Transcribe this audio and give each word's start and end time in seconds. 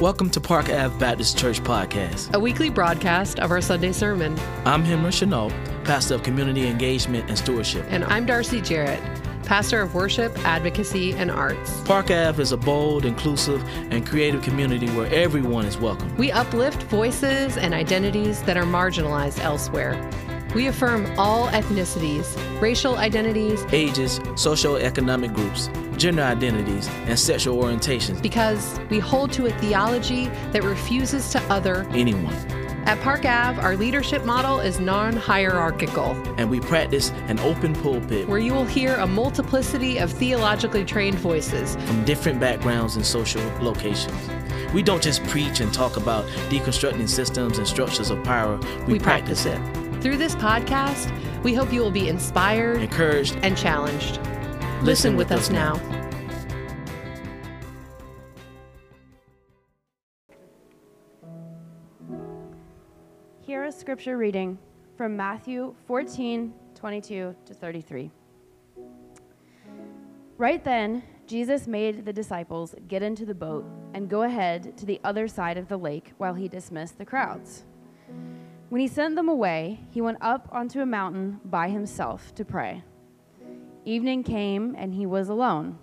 Welcome 0.00 0.28
to 0.32 0.42
Park 0.42 0.68
Ave 0.68 0.98
Baptist 0.98 1.38
Church 1.38 1.62
Podcast, 1.62 2.34
a 2.34 2.38
weekly 2.38 2.68
broadcast 2.68 3.40
of 3.40 3.50
our 3.50 3.62
Sunday 3.62 3.92
sermon. 3.92 4.38
I'm 4.66 4.84
Henry 4.84 5.10
Chenault, 5.10 5.48
pastor 5.84 6.16
of 6.16 6.22
community 6.22 6.66
engagement 6.66 7.30
and 7.30 7.38
stewardship. 7.38 7.86
And 7.88 8.04
I'm 8.04 8.26
Darcy 8.26 8.60
Jarrett, 8.60 9.00
pastor 9.44 9.80
of 9.80 9.94
worship, 9.94 10.36
advocacy, 10.44 11.14
and 11.14 11.30
arts. 11.30 11.80
Park 11.84 12.10
Ave 12.10 12.42
is 12.42 12.52
a 12.52 12.58
bold, 12.58 13.06
inclusive, 13.06 13.66
and 13.90 14.06
creative 14.06 14.42
community 14.42 14.90
where 14.90 15.10
everyone 15.14 15.64
is 15.64 15.78
welcome. 15.78 16.14
We 16.18 16.30
uplift 16.30 16.82
voices 16.82 17.56
and 17.56 17.72
identities 17.72 18.42
that 18.42 18.58
are 18.58 18.64
marginalized 18.64 19.40
elsewhere. 19.40 19.94
We 20.54 20.68
affirm 20.68 21.06
all 21.18 21.48
ethnicities, 21.48 22.36
racial 22.60 22.96
identities, 22.96 23.64
ages, 23.72 24.20
socioeconomic 24.20 25.34
groups, 25.34 25.68
gender 25.98 26.22
identities, 26.22 26.88
and 27.06 27.18
sexual 27.18 27.62
orientations. 27.62 28.22
Because 28.22 28.78
we 28.90 28.98
hold 28.98 29.32
to 29.32 29.46
a 29.46 29.50
theology 29.58 30.28
that 30.52 30.62
refuses 30.62 31.30
to 31.30 31.42
other 31.44 31.86
anyone. 31.90 32.34
At 32.86 33.00
Park 33.00 33.24
Ave, 33.24 33.60
our 33.60 33.76
leadership 33.76 34.24
model 34.24 34.60
is 34.60 34.78
non 34.78 35.16
hierarchical. 35.16 36.12
And 36.38 36.48
we 36.48 36.60
practice 36.60 37.10
an 37.26 37.40
open 37.40 37.74
pulpit 37.74 38.28
where 38.28 38.38
you 38.38 38.54
will 38.54 38.64
hear 38.64 38.94
a 38.94 39.06
multiplicity 39.08 39.98
of 39.98 40.12
theologically 40.12 40.84
trained 40.84 41.18
voices 41.18 41.74
from 41.84 42.04
different 42.04 42.38
backgrounds 42.38 42.94
and 42.94 43.04
social 43.04 43.42
locations. 43.60 44.14
We 44.72 44.84
don't 44.84 45.02
just 45.02 45.24
preach 45.24 45.58
and 45.58 45.74
talk 45.74 45.96
about 45.96 46.26
deconstructing 46.48 47.08
systems 47.08 47.58
and 47.58 47.66
structures 47.66 48.10
of 48.10 48.22
power, 48.22 48.56
we, 48.86 48.94
we 48.94 48.98
practice, 49.00 49.42
practice 49.42 49.76
it. 49.76 49.85
Through 50.06 50.18
this 50.18 50.36
podcast, 50.36 51.10
we 51.42 51.52
hope 51.52 51.72
you 51.72 51.80
will 51.80 51.90
be 51.90 52.08
inspired, 52.08 52.80
encouraged, 52.80 53.36
and 53.42 53.58
challenged. 53.58 54.20
Listen, 54.84 54.84
Listen 54.84 55.16
with, 55.16 55.30
with, 55.30 55.40
us 55.40 55.50
now. 55.50 55.74
now. 55.74 56.10
Hear 63.40 63.64
a 63.64 63.72
scripture 63.72 64.16
reading 64.16 64.60
from 64.96 65.16
Matthew 65.16 65.74
14 65.88 66.54
22 66.76 67.34
to 67.44 67.54
33. 67.54 68.12
Right 70.38 70.62
then, 70.62 71.02
Jesus 71.26 71.66
made 71.66 72.04
the 72.04 72.12
disciples 72.12 72.76
get 72.86 73.02
into 73.02 73.26
the 73.26 73.34
boat 73.34 73.64
and 73.92 74.08
go 74.08 74.22
ahead 74.22 74.78
to 74.78 74.86
the 74.86 75.00
other 75.02 75.26
side 75.26 75.58
of 75.58 75.66
the 75.66 75.76
lake 75.76 76.12
while 76.18 76.34
he 76.34 76.46
dismissed 76.46 76.96
the 76.96 77.04
crowds. 77.04 77.64
When 78.68 78.80
he 78.80 78.88
sent 78.88 79.14
them 79.14 79.28
away, 79.28 79.80
he 79.90 80.00
went 80.00 80.18
up 80.20 80.48
onto 80.50 80.80
a 80.80 80.86
mountain 80.86 81.40
by 81.44 81.68
himself 81.68 82.34
to 82.34 82.44
pray. 82.44 82.82
Evening 83.84 84.24
came, 84.24 84.74
and 84.76 84.92
he 84.92 85.06
was 85.06 85.28
alone. 85.28 85.78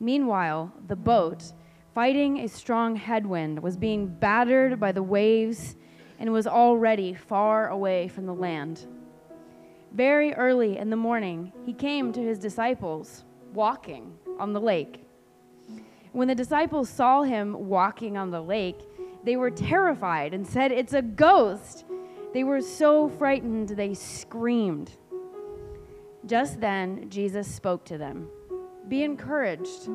Meanwhile, 0.00 0.72
the 0.88 0.96
boat, 0.96 1.52
fighting 1.94 2.38
a 2.38 2.48
strong 2.48 2.96
headwind, 2.96 3.62
was 3.62 3.76
being 3.76 4.08
battered 4.08 4.80
by 4.80 4.90
the 4.90 5.02
waves 5.04 5.76
and 6.18 6.32
was 6.32 6.48
already 6.48 7.14
far 7.14 7.68
away 7.68 8.08
from 8.08 8.26
the 8.26 8.34
land. 8.34 8.88
Very 9.92 10.34
early 10.34 10.78
in 10.78 10.90
the 10.90 10.96
morning, 10.96 11.52
he 11.64 11.72
came 11.72 12.12
to 12.12 12.20
his 12.20 12.40
disciples, 12.40 13.24
walking 13.54 14.18
on 14.40 14.52
the 14.52 14.60
lake. 14.60 15.04
When 16.10 16.26
the 16.26 16.34
disciples 16.34 16.88
saw 16.88 17.22
him 17.22 17.68
walking 17.68 18.16
on 18.16 18.30
the 18.30 18.42
lake, 18.42 18.80
they 19.24 19.36
were 19.36 19.50
terrified 19.50 20.34
and 20.34 20.46
said, 20.46 20.72
It's 20.72 20.92
a 20.92 21.02
ghost. 21.02 21.84
They 22.32 22.44
were 22.44 22.60
so 22.60 23.08
frightened 23.08 23.70
they 23.70 23.94
screamed. 23.94 24.92
Just 26.26 26.60
then, 26.60 27.08
Jesus 27.08 27.48
spoke 27.48 27.84
to 27.86 27.98
them 27.98 28.28
Be 28.88 29.02
encouraged. 29.02 29.88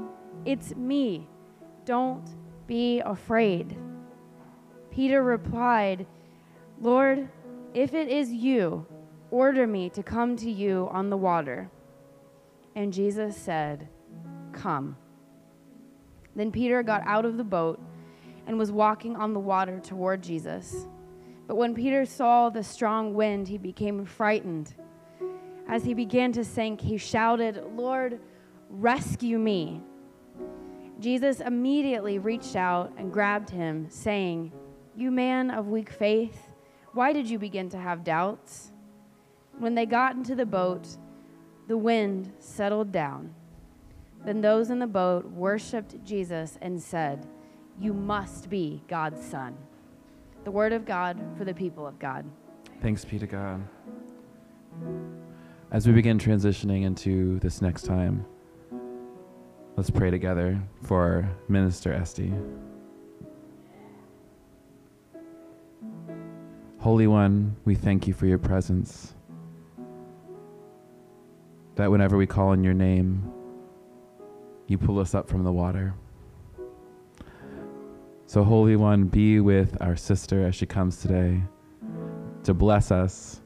It's 0.46 0.76
me. 0.76 1.28
Don't 1.86 2.28
be 2.68 3.00
afraid. 3.02 3.78
Peter 4.92 5.24
replied, 5.24 6.06
Lord, 6.80 7.30
if 7.74 7.94
it 7.94 8.10
is 8.10 8.30
you, 8.32 8.86
order 9.32 9.66
me 9.66 9.90
to 9.90 10.04
come 10.04 10.36
to 10.38 10.52
you 10.52 10.88
on 10.92 11.10
the 11.10 11.18
water. 11.18 11.70
And 12.76 12.94
Jesus 12.94 13.36
said, 13.36 13.88
Come. 14.52 14.98
Then 16.36 16.52
Peter 16.52 16.84
got 16.84 17.02
out 17.06 17.26
of 17.26 17.38
the 17.38 17.44
boat 17.44 17.80
and 18.48 18.58
was 18.58 18.72
walking 18.72 19.16
on 19.16 19.34
the 19.34 19.40
water 19.40 19.80
toward 19.80 20.22
Jesus. 20.22 20.88
But 21.48 21.56
when 21.56 21.74
Peter 21.74 22.06
saw 22.06 22.50
the 22.50 22.64
strong 22.64 23.14
wind, 23.14 23.48
he 23.48 23.58
became 23.58 24.06
frightened. 24.06 24.74
As 25.68 25.84
he 25.84 25.94
began 25.94 26.32
to 26.34 26.44
sink, 26.44 26.82
he 26.82 26.98
shouted, 26.98 27.64
Lord, 27.76 28.20
rescue 28.70 29.40
me. 29.40 29.82
Jesus 31.00 31.40
immediately 31.40 32.20
reached 32.20 32.56
out 32.56 32.94
and 32.98 33.12
grabbed 33.12 33.50
him, 33.50 33.88
saying, 33.90 34.52
You 34.96 35.12
man 35.12 35.52
of 35.52 35.68
weak 35.68 35.90
faith, 35.90 36.50
why 36.94 37.12
did 37.12 37.30
you 37.30 37.40
begin 37.40 37.70
to 37.70 37.78
have 37.78 38.04
doubts? 38.04 38.72
When 39.58 39.76
they 39.76 39.86
got 39.86 40.16
into 40.16 40.36
the 40.36 40.46
boat, 40.46 40.88
the 41.68 41.78
wind 41.78 42.32
settled 42.40 42.92
down. 42.92 43.34
Then 44.26 44.42
those 44.42 44.70
in 44.70 44.80
the 44.80 44.88
boat 44.88 45.26
worshiped 45.26 46.04
Jesus 46.06 46.58
and 46.62 46.82
said, 46.82 47.28
you 47.80 47.94
must 47.94 48.50
be 48.50 48.82
God's 48.88 49.24
son. 49.24 49.56
The 50.44 50.52
word 50.52 50.74
of 50.74 50.86
God 50.86 51.20
for 51.38 51.46
the 51.46 51.54
people 51.54 51.88
of 51.88 51.98
God. 52.00 52.26
Thanks 52.82 53.06
be 53.06 53.18
to 53.20 53.28
God. 53.28 53.66
As 55.72 55.88
we 55.88 55.94
begin 55.94 56.20
transitioning 56.20 56.84
into 56.84 57.40
this 57.40 57.62
next 57.62 57.84
time, 57.84 58.26
let's 59.76 59.90
pray 59.90 60.12
together 60.12 60.62
for 60.84 61.28
Minister 61.48 61.94
Esty. 61.94 62.34
Holy 66.80 67.08
One, 67.08 67.56
we 67.64 67.76
thank 67.76 68.08
you 68.08 68.14
for 68.14 68.26
your 68.26 68.38
presence. 68.38 69.16
That 71.76 71.90
whenever 71.90 72.18
we 72.18 72.28
call 72.28 72.50
on 72.50 72.64
your 72.64 72.74
name, 72.74 73.32
you 74.68 74.78
pull 74.78 75.00
us 75.00 75.16
up 75.16 75.30
from 75.30 75.44
the 75.44 75.52
water. 75.52 75.96
So, 78.34 78.44
Holy 78.44 78.76
One, 78.76 79.04
be 79.04 79.40
with 79.40 79.78
our 79.80 79.96
sister 79.96 80.44
as 80.48 80.56
she 80.56 80.66
comes 80.66 80.98
today 80.98 81.44
to 82.42 82.56
bless 82.56 82.90
us 82.90 83.42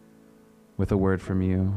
with 0.77 0.93
a 0.93 0.97
word 0.97 1.21
from 1.21 1.41
you. 1.41 1.75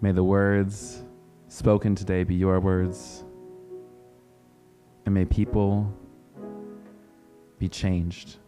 May 0.00 0.12
the 0.12 0.24
words 0.24 1.04
spoken 1.48 1.94
today 1.94 2.24
be 2.24 2.34
your 2.34 2.60
words, 2.60 3.24
and 5.04 5.14
may 5.14 5.26
people 5.26 5.92
be 7.58 7.68
changed, 7.68 8.38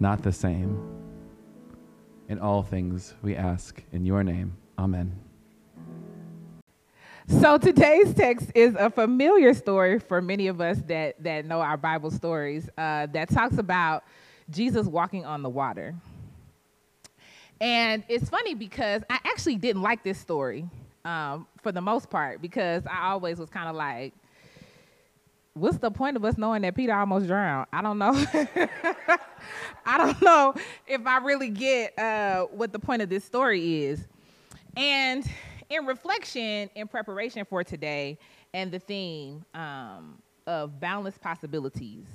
not 0.00 0.24
the 0.24 0.32
same. 0.32 0.82
In 2.28 2.40
all 2.40 2.64
things 2.64 3.14
we 3.22 3.36
ask 3.36 3.80
in 3.92 4.04
your 4.04 4.24
name. 4.24 4.56
Amen. 4.76 5.25
So 7.28 7.58
today's 7.58 8.14
text 8.14 8.52
is 8.54 8.76
a 8.78 8.88
familiar 8.88 9.52
story 9.52 9.98
for 9.98 10.22
many 10.22 10.46
of 10.46 10.60
us 10.60 10.78
that, 10.86 11.20
that 11.24 11.44
know 11.44 11.60
our 11.60 11.76
Bible 11.76 12.12
stories 12.12 12.70
uh, 12.78 13.06
that 13.06 13.28
talks 13.30 13.58
about 13.58 14.04
Jesus 14.48 14.86
walking 14.86 15.24
on 15.24 15.42
the 15.42 15.48
water. 15.48 15.96
And 17.60 18.04
it's 18.08 18.30
funny 18.30 18.54
because 18.54 19.02
I 19.10 19.18
actually 19.24 19.56
didn't 19.56 19.82
like 19.82 20.04
this 20.04 20.18
story 20.18 20.68
um, 21.04 21.48
for 21.62 21.72
the 21.72 21.80
most 21.80 22.10
part 22.10 22.40
because 22.40 22.86
I 22.86 23.08
always 23.08 23.38
was 23.38 23.50
kind 23.50 23.68
of 23.68 23.74
like, 23.74 24.14
what's 25.54 25.78
the 25.78 25.90
point 25.90 26.16
of 26.16 26.24
us 26.24 26.38
knowing 26.38 26.62
that 26.62 26.76
Peter 26.76 26.94
almost 26.94 27.26
drowned? 27.26 27.66
I 27.72 27.82
don't 27.82 27.98
know. 27.98 28.12
I 29.84 29.98
don't 29.98 30.22
know 30.22 30.54
if 30.86 31.04
I 31.04 31.18
really 31.18 31.48
get 31.48 31.98
uh, 31.98 32.44
what 32.44 32.72
the 32.72 32.78
point 32.78 33.02
of 33.02 33.08
this 33.08 33.24
story 33.24 33.84
is. 33.84 34.06
And 34.76 35.28
in 35.70 35.86
reflection, 35.86 36.70
in 36.74 36.88
preparation 36.88 37.44
for 37.44 37.64
today, 37.64 38.18
and 38.54 38.70
the 38.70 38.78
theme 38.78 39.44
um, 39.54 40.18
of 40.46 40.78
boundless 40.80 41.18
possibilities 41.18 42.06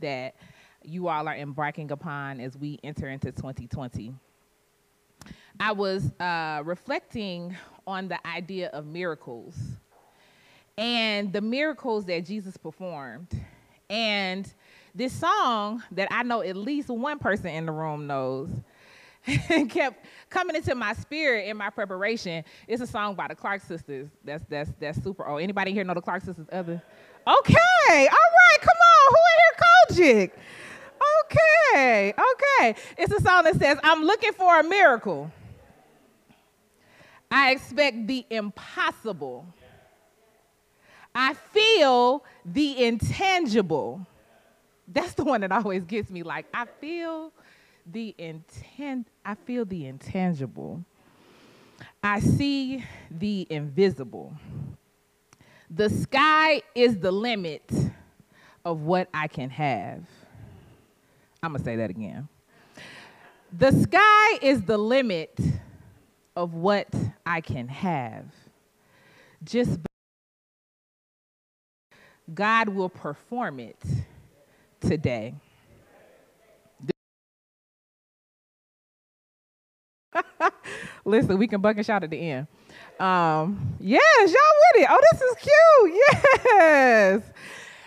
that 0.00 0.34
you 0.84 1.08
all 1.08 1.28
are 1.28 1.36
embarking 1.36 1.90
upon 1.90 2.40
as 2.40 2.56
we 2.56 2.78
enter 2.82 3.08
into 3.08 3.32
2020. 3.32 4.12
I 5.60 5.72
was 5.72 6.10
uh, 6.18 6.62
reflecting 6.64 7.56
on 7.86 8.08
the 8.08 8.26
idea 8.26 8.68
of 8.68 8.86
miracles 8.86 9.56
and 10.78 11.32
the 11.32 11.40
miracles 11.40 12.04
that 12.06 12.24
Jesus 12.24 12.56
performed. 12.56 13.28
And 13.90 14.52
this 14.94 15.12
song 15.12 15.82
that 15.92 16.08
I 16.10 16.22
know 16.22 16.42
at 16.42 16.56
least 16.56 16.88
one 16.88 17.18
person 17.18 17.48
in 17.48 17.66
the 17.66 17.72
room 17.72 18.06
knows 18.06 18.50
kept 19.68 20.04
coming 20.30 20.56
into 20.56 20.74
my 20.74 20.92
spirit 20.94 21.48
in 21.48 21.56
my 21.56 21.70
preparation. 21.70 22.44
It's 22.66 22.82
a 22.82 22.86
song 22.86 23.14
by 23.14 23.28
the 23.28 23.34
Clark 23.34 23.62
sisters. 23.62 24.08
That's 24.24 24.44
that's 24.48 24.70
that's 24.80 25.02
super 25.02 25.26
old. 25.26 25.40
Anybody 25.40 25.72
here 25.72 25.84
know 25.84 25.94
the 25.94 26.00
Clark 26.00 26.24
sisters? 26.24 26.46
Other? 26.50 26.82
Okay, 27.26 28.08
all 28.08 28.30
right, 28.32 28.58
come 28.60 28.76
on. 28.76 29.10
Who 29.10 29.16
in 29.16 29.38
here 29.38 29.52
Jig? 29.92 30.32
Okay, 31.24 32.12
okay. 32.12 32.74
It's 32.98 33.12
a 33.12 33.20
song 33.20 33.44
that 33.44 33.56
says, 33.56 33.78
"I'm 33.82 34.02
looking 34.02 34.32
for 34.32 34.58
a 34.58 34.64
miracle. 34.64 35.30
I 37.30 37.52
expect 37.52 38.06
the 38.06 38.26
impossible. 38.28 39.46
I 41.14 41.34
feel 41.34 42.24
the 42.44 42.84
intangible. 42.84 44.06
That's 44.88 45.14
the 45.14 45.24
one 45.24 45.42
that 45.42 45.52
always 45.52 45.84
gets 45.84 46.10
me. 46.10 46.22
Like, 46.22 46.46
I 46.52 46.66
feel 46.80 47.32
the 47.86 48.14
intent, 48.18 49.08
I 49.24 49.34
feel 49.34 49.64
the 49.64 49.86
intangible. 49.86 50.84
I 52.02 52.20
see 52.20 52.84
the 53.10 53.46
invisible. 53.50 54.34
The 55.70 55.88
sky 55.88 56.62
is 56.74 56.98
the 56.98 57.12
limit 57.12 57.70
of 58.64 58.82
what 58.82 59.08
I 59.12 59.28
can 59.28 59.50
have. 59.50 60.04
I'm 61.42 61.52
gonna 61.52 61.64
say 61.64 61.76
that 61.76 61.90
again. 61.90 62.28
The 63.52 63.72
sky 63.72 64.38
is 64.40 64.62
the 64.62 64.78
limit 64.78 65.38
of 66.36 66.54
what 66.54 66.88
I 67.26 67.40
can 67.40 67.68
have. 67.68 68.26
Just 69.44 69.80
God 72.32 72.68
will 72.68 72.88
perform 72.88 73.60
it 73.60 73.82
today. 74.80 75.34
Listen, 81.04 81.38
we 81.38 81.46
can 81.46 81.60
buck 81.60 81.76
and 81.76 81.88
at 81.88 82.10
the 82.10 82.30
end. 82.30 82.46
Um, 83.00 83.76
yes, 83.80 84.30
y'all 84.30 84.40
with 84.74 84.82
it. 84.82 84.88
Oh, 84.90 85.00
this 85.12 85.20
is 85.20 85.36
cute. 85.40 86.02
Yes. 86.44 87.22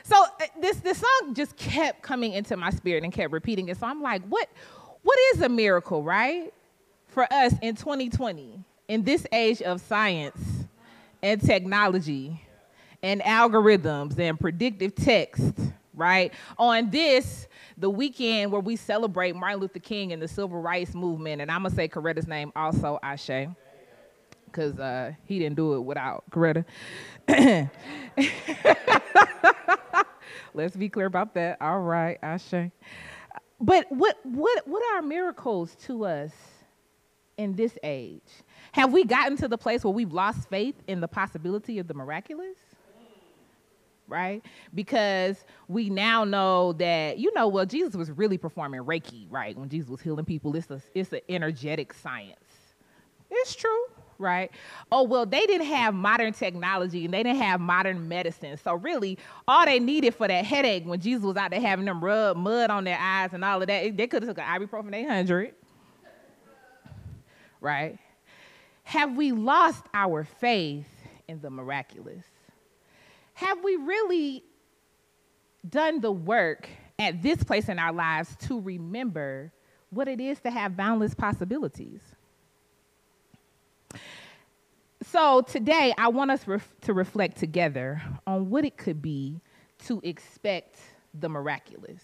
So 0.03 0.23
uh, 0.23 0.45
this 0.61 0.77
this 0.77 0.99
song 0.99 1.33
just 1.33 1.55
kept 1.57 2.01
coming 2.01 2.33
into 2.33 2.55
my 2.57 2.69
spirit 2.69 3.03
and 3.03 3.11
kept 3.11 3.31
repeating 3.33 3.69
it. 3.69 3.77
So 3.77 3.87
I'm 3.87 4.01
like, 4.01 4.21
what 4.27 4.49
what 5.01 5.17
is 5.33 5.41
a 5.41 5.49
miracle, 5.49 6.03
right? 6.03 6.53
For 7.07 7.31
us 7.31 7.53
in 7.61 7.75
2020, 7.75 8.59
in 8.87 9.03
this 9.03 9.25
age 9.31 9.61
of 9.61 9.81
science 9.81 10.65
and 11.23 11.41
technology 11.41 12.41
and 13.01 13.21
algorithms 13.21 14.19
and 14.19 14.39
predictive 14.39 14.93
text, 14.95 15.53
right? 15.95 16.33
On 16.57 16.89
this, 16.89 17.47
the 17.77 17.89
weekend 17.89 18.51
where 18.51 18.61
we 18.61 18.75
celebrate 18.75 19.35
Martin 19.35 19.59
Luther 19.59 19.79
King 19.79 20.13
and 20.13 20.21
the 20.21 20.27
civil 20.27 20.61
rights 20.61 20.93
movement, 20.93 21.41
and 21.41 21.51
I'm 21.51 21.63
gonna 21.63 21.75
say 21.75 21.87
Coretta's 21.87 22.27
name 22.27 22.51
also, 22.55 22.99
Ashe, 23.01 23.47
because 24.45 24.79
uh, 24.79 25.13
he 25.25 25.39
didn't 25.39 25.55
do 25.55 25.75
it 25.75 25.81
without 25.81 26.23
Coretta. 26.29 26.65
Let's 30.53 30.75
be 30.75 30.89
clear 30.89 31.07
about 31.07 31.33
that. 31.33 31.57
All 31.61 31.81
right, 31.81 32.17
Ashe. 32.21 32.71
But 33.59 33.91
what 33.91 34.17
what 34.23 34.67
what 34.67 34.83
are 34.93 35.01
miracles 35.01 35.75
to 35.85 36.05
us 36.05 36.31
in 37.37 37.55
this 37.55 37.77
age? 37.83 38.21
Have 38.73 38.91
we 38.91 39.03
gotten 39.05 39.37
to 39.37 39.47
the 39.47 39.57
place 39.57 39.83
where 39.83 39.93
we've 39.93 40.11
lost 40.11 40.49
faith 40.49 40.75
in 40.87 40.99
the 40.99 41.07
possibility 41.07 41.79
of 41.79 41.87
the 41.87 41.93
miraculous? 41.93 42.57
Right? 44.07 44.43
Because 44.73 45.43
we 45.67 45.89
now 45.89 46.23
know 46.23 46.73
that, 46.73 47.17
you 47.17 47.33
know, 47.33 47.47
well, 47.47 47.65
Jesus 47.65 47.95
was 47.95 48.11
really 48.11 48.37
performing 48.37 48.81
Reiki, 48.81 49.27
right? 49.29 49.57
When 49.57 49.69
Jesus 49.69 49.89
was 49.89 50.01
healing 50.01 50.25
people, 50.25 50.55
it's, 50.55 50.69
a, 50.69 50.81
it's 50.93 51.11
an 51.11 51.21
energetic 51.29 51.93
science. 51.93 52.39
It's 53.31 53.55
true, 53.55 53.85
right? 54.17 54.51
Oh, 54.91 55.03
well, 55.03 55.25
they 55.25 55.45
didn't 55.45 55.67
have 55.67 55.93
modern 55.93 56.33
technology 56.33 57.05
and 57.05 57.13
they 57.13 57.23
didn't 57.23 57.41
have 57.41 57.59
modern 57.59 58.07
medicine. 58.07 58.57
So, 58.57 58.75
really, 58.75 59.17
all 59.47 59.65
they 59.65 59.79
needed 59.79 60.13
for 60.13 60.27
that 60.27 60.45
headache 60.45 60.85
when 60.85 60.99
Jesus 60.99 61.23
was 61.23 61.37
out 61.37 61.51
there 61.51 61.61
having 61.61 61.85
them 61.85 62.03
rub 62.03 62.37
mud 62.37 62.69
on 62.69 62.83
their 62.83 62.99
eyes 62.99 63.33
and 63.33 63.43
all 63.43 63.61
of 63.61 63.67
that, 63.67 63.97
they 63.97 64.07
could 64.07 64.23
have 64.23 64.35
took 64.35 64.43
an 64.43 64.61
ibuprofen 64.61 64.93
800, 64.93 65.53
right? 67.59 67.97
Have 68.83 69.15
we 69.15 69.31
lost 69.31 69.83
our 69.95 70.23
faith 70.23 70.87
in 71.27 71.41
the 71.41 71.49
miraculous? 71.49 72.23
Have 73.35 73.63
we 73.63 73.75
really 73.75 74.43
done 75.69 76.01
the 76.01 76.11
work 76.11 76.67
at 76.97 77.21
this 77.21 77.43
place 77.43 77.69
in 77.69 77.79
our 77.79 77.93
lives 77.93 78.35
to 78.47 78.59
remember 78.59 79.51
what 79.89 80.07
it 80.07 80.19
is 80.19 80.39
to 80.39 80.49
have 80.49 80.75
boundless 80.75 81.13
possibilities? 81.13 82.01
So 85.03 85.41
today, 85.41 85.93
I 85.97 86.07
want 86.07 86.31
us 86.31 86.47
ref- 86.47 86.73
to 86.81 86.93
reflect 86.93 87.37
together 87.37 88.01
on 88.25 88.49
what 88.49 88.65
it 88.65 88.77
could 88.77 89.01
be 89.01 89.41
to 89.85 89.99
expect 90.03 90.79
the 91.13 91.29
miraculous. 91.29 92.03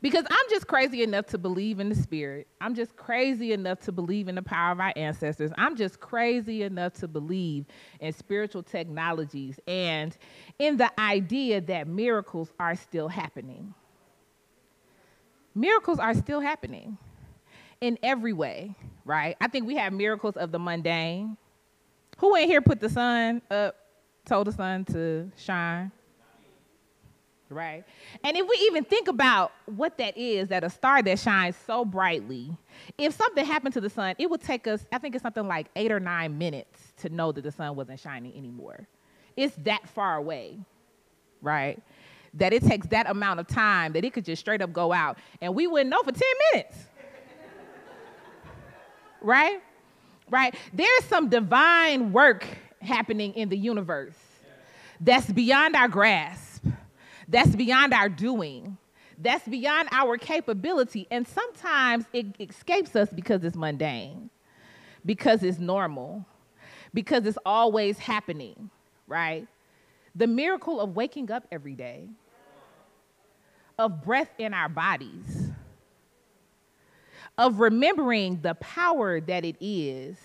Because 0.00 0.24
I'm 0.30 0.50
just 0.50 0.68
crazy 0.68 1.02
enough 1.02 1.26
to 1.26 1.38
believe 1.38 1.80
in 1.80 1.88
the 1.88 1.94
spirit. 1.94 2.46
I'm 2.60 2.74
just 2.74 2.96
crazy 2.96 3.52
enough 3.52 3.80
to 3.80 3.92
believe 3.92 4.28
in 4.28 4.36
the 4.36 4.42
power 4.42 4.70
of 4.70 4.80
our 4.80 4.92
ancestors. 4.94 5.50
I'm 5.58 5.74
just 5.76 5.98
crazy 5.98 6.62
enough 6.62 6.92
to 6.94 7.08
believe 7.08 7.64
in 7.98 8.12
spiritual 8.12 8.62
technologies 8.62 9.58
and 9.66 10.16
in 10.58 10.76
the 10.76 10.90
idea 11.00 11.60
that 11.62 11.88
miracles 11.88 12.52
are 12.60 12.76
still 12.76 13.08
happening. 13.08 13.74
Miracles 15.54 15.98
are 15.98 16.14
still 16.14 16.40
happening 16.40 16.96
in 17.80 17.98
every 18.02 18.32
way, 18.32 18.76
right? 19.04 19.36
I 19.40 19.48
think 19.48 19.66
we 19.66 19.76
have 19.76 19.92
miracles 19.92 20.36
of 20.36 20.52
the 20.52 20.58
mundane. 20.60 21.36
Who 22.18 22.36
in 22.36 22.48
here 22.48 22.60
put 22.60 22.78
the 22.78 22.88
sun 22.88 23.42
up, 23.50 23.74
told 24.24 24.46
the 24.46 24.52
sun 24.52 24.84
to 24.86 25.30
shine? 25.36 25.90
Right? 27.50 27.84
And 28.24 28.36
if 28.36 28.46
we 28.48 28.56
even 28.66 28.84
think 28.84 29.08
about 29.08 29.52
what 29.66 29.98
that 29.98 30.16
is, 30.16 30.48
that 30.48 30.64
a 30.64 30.70
star 30.70 31.02
that 31.02 31.18
shines 31.18 31.56
so 31.66 31.84
brightly, 31.84 32.56
if 32.96 33.14
something 33.14 33.44
happened 33.44 33.74
to 33.74 33.80
the 33.80 33.90
sun, 33.90 34.14
it 34.18 34.28
would 34.28 34.42
take 34.42 34.66
us, 34.66 34.84
I 34.92 34.98
think 34.98 35.14
it's 35.14 35.22
something 35.22 35.46
like 35.46 35.68
eight 35.76 35.92
or 35.92 36.00
nine 36.00 36.38
minutes 36.38 36.92
to 36.98 37.08
know 37.08 37.32
that 37.32 37.42
the 37.42 37.52
sun 37.52 37.76
wasn't 37.76 38.00
shining 38.00 38.36
anymore. 38.36 38.86
It's 39.36 39.54
that 39.64 39.88
far 39.88 40.16
away, 40.16 40.58
right? 41.40 41.80
That 42.34 42.52
it 42.52 42.62
takes 42.62 42.86
that 42.88 43.08
amount 43.08 43.40
of 43.40 43.46
time 43.46 43.92
that 43.92 44.04
it 44.04 44.12
could 44.12 44.24
just 44.24 44.40
straight 44.40 44.60
up 44.60 44.72
go 44.72 44.92
out 44.92 45.18
and 45.40 45.54
we 45.54 45.66
wouldn't 45.66 45.90
know 45.90 46.02
for 46.02 46.12
10 46.12 46.22
minutes. 46.52 46.76
right? 49.22 49.60
Right? 50.30 50.54
There's 50.72 51.04
some 51.04 51.28
divine 51.28 52.12
work 52.12 52.46
happening 52.82 53.32
in 53.34 53.48
the 53.48 53.56
universe 53.56 54.18
that's 55.00 55.30
beyond 55.30 55.76
our 55.76 55.88
grasp 55.88 56.57
that's 57.28 57.54
beyond 57.54 57.92
our 57.92 58.08
doing. 58.08 58.78
That's 59.18 59.46
beyond 59.46 59.88
our 59.92 60.16
capability. 60.16 61.06
And 61.10 61.26
sometimes 61.26 62.06
it 62.12 62.26
escapes 62.40 62.96
us 62.96 63.10
because 63.10 63.44
it's 63.44 63.56
mundane, 63.56 64.30
because 65.04 65.42
it's 65.42 65.58
normal, 65.58 66.24
because 66.94 67.26
it's 67.26 67.38
always 67.44 67.98
happening, 67.98 68.70
right? 69.06 69.46
The 70.14 70.26
miracle 70.26 70.80
of 70.80 70.96
waking 70.96 71.30
up 71.30 71.46
every 71.52 71.74
day, 71.74 72.08
of 73.78 74.04
breath 74.04 74.30
in 74.38 74.54
our 74.54 74.68
bodies, 74.68 75.50
of 77.36 77.60
remembering 77.60 78.40
the 78.40 78.54
power 78.54 79.20
that 79.20 79.44
it 79.44 79.56
is 79.60 80.16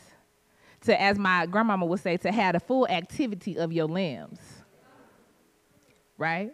to, 0.81 0.99
as 0.99 1.17
my 1.17 1.45
grandmama 1.45 1.85
would 1.85 1.99
say, 1.99 2.17
to 2.17 2.31
have 2.31 2.53
the 2.53 2.59
full 2.59 2.87
activity 2.87 3.57
of 3.57 3.71
your 3.71 3.85
limbs, 3.85 4.39
right? 6.17 6.53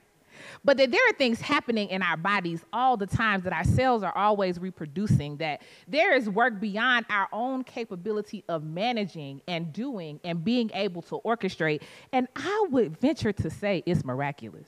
But 0.64 0.78
that 0.78 0.92
there 0.92 1.02
are 1.10 1.14
things 1.14 1.40
happening 1.40 1.90
in 1.90 2.02
our 2.02 2.18
bodies 2.18 2.64
all 2.74 2.98
the 2.98 3.08
time 3.08 3.42
that 3.42 3.54
our 3.54 3.64
cells 3.64 4.04
are 4.04 4.16
always 4.16 4.60
reproducing, 4.60 5.38
that 5.38 5.62
there 5.88 6.14
is 6.14 6.30
work 6.30 6.60
beyond 6.60 7.06
our 7.10 7.28
own 7.32 7.64
capability 7.64 8.44
of 8.50 8.64
managing 8.64 9.42
and 9.48 9.72
doing 9.72 10.20
and 10.24 10.44
being 10.44 10.70
able 10.74 11.02
to 11.04 11.20
orchestrate. 11.26 11.82
And 12.12 12.28
I 12.36 12.68
would 12.72 13.00
venture 13.00 13.32
to 13.32 13.50
say 13.50 13.84
it's 13.86 14.04
miraculous. 14.04 14.68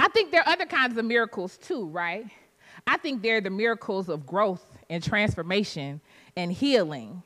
I 0.00 0.08
think 0.08 0.30
there 0.32 0.40
are 0.40 0.48
other 0.48 0.66
kinds 0.66 0.96
of 0.96 1.04
miracles 1.04 1.58
too, 1.58 1.86
right? 1.86 2.26
I 2.86 2.96
think 2.96 3.22
they're 3.22 3.40
the 3.40 3.50
miracles 3.50 4.08
of 4.08 4.26
growth 4.26 4.64
and 4.88 5.02
transformation 5.02 6.00
and 6.36 6.52
healing 6.52 7.22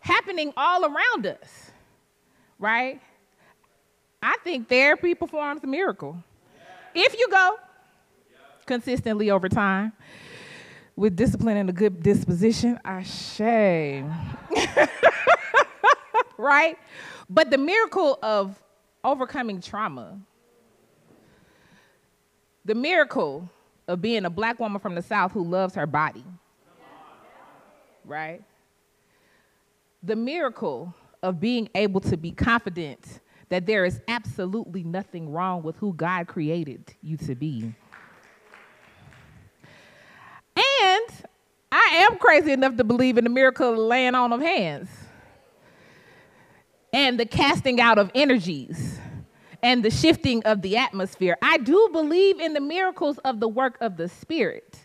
happening 0.00 0.52
all 0.56 0.84
around 0.84 1.26
us, 1.26 1.70
right? 2.58 3.00
I 4.22 4.36
think 4.44 4.68
therapy 4.68 5.14
performs 5.14 5.64
a 5.64 5.66
miracle. 5.66 6.22
If 6.94 7.18
you 7.18 7.26
go 7.28 7.56
consistently 8.66 9.30
over 9.30 9.48
time 9.48 9.92
with 10.94 11.16
discipline 11.16 11.56
and 11.56 11.68
a 11.68 11.72
good 11.72 12.02
disposition, 12.02 12.78
I 12.84 13.02
shame. 13.02 14.14
right? 16.38 16.78
But 17.28 17.50
the 17.50 17.58
miracle 17.58 18.18
of 18.22 18.62
overcoming 19.02 19.60
trauma, 19.60 20.20
the 22.64 22.74
miracle 22.74 23.48
of 23.88 24.00
being 24.00 24.24
a 24.24 24.30
black 24.30 24.60
woman 24.60 24.80
from 24.80 24.94
the 24.94 25.02
South 25.02 25.32
who 25.32 25.42
loves 25.42 25.74
her 25.74 25.86
body, 25.86 26.24
right? 28.04 28.40
The 30.04 30.14
miracle 30.14 30.94
of 31.22 31.40
being 31.40 31.68
able 31.74 32.00
to 32.02 32.16
be 32.16 32.30
confident 32.30 33.20
that 33.52 33.66
there 33.66 33.84
is 33.84 34.00
absolutely 34.08 34.82
nothing 34.82 35.30
wrong 35.30 35.62
with 35.62 35.76
who 35.76 35.92
God 35.92 36.26
created 36.26 36.94
you 37.02 37.18
to 37.18 37.34
be. 37.34 37.74
And 40.56 41.06
I 41.70 42.06
am 42.10 42.16
crazy 42.16 42.52
enough 42.52 42.78
to 42.78 42.84
believe 42.84 43.18
in 43.18 43.24
the 43.24 43.30
miracle 43.30 43.74
of 43.74 43.78
laying 43.78 44.14
on 44.14 44.32
of 44.32 44.40
hands 44.40 44.88
and 46.94 47.20
the 47.20 47.26
casting 47.26 47.78
out 47.78 47.98
of 47.98 48.10
energies 48.14 48.98
and 49.62 49.84
the 49.84 49.90
shifting 49.90 50.42
of 50.44 50.62
the 50.62 50.76
atmosphere. 50.76 51.36
I 51.40 51.58
do 51.58 51.88
believe 51.92 52.40
in 52.40 52.52
the 52.52 52.60
miracles 52.60 53.18
of 53.18 53.40
the 53.40 53.48
work 53.48 53.78
of 53.80 53.96
the 53.96 54.08
Spirit. 54.08 54.78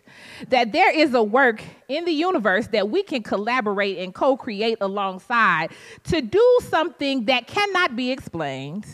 That 0.50 0.72
there 0.72 0.91
is 0.91 1.13
a 1.13 1.24
work 1.24 1.63
in 1.88 2.05
the 2.05 2.12
universe 2.12 2.67
that 2.67 2.89
we 2.89 3.03
can 3.03 3.24
collaborate 3.24 3.98
and 3.98 4.13
co 4.13 4.38
create 4.38 4.77
alongside 4.81 5.72
to 6.05 6.22
do 6.22 6.60
something 6.63 7.25
that 7.25 7.48
cannot 7.48 7.96
be 7.96 8.12
explained 8.12 8.86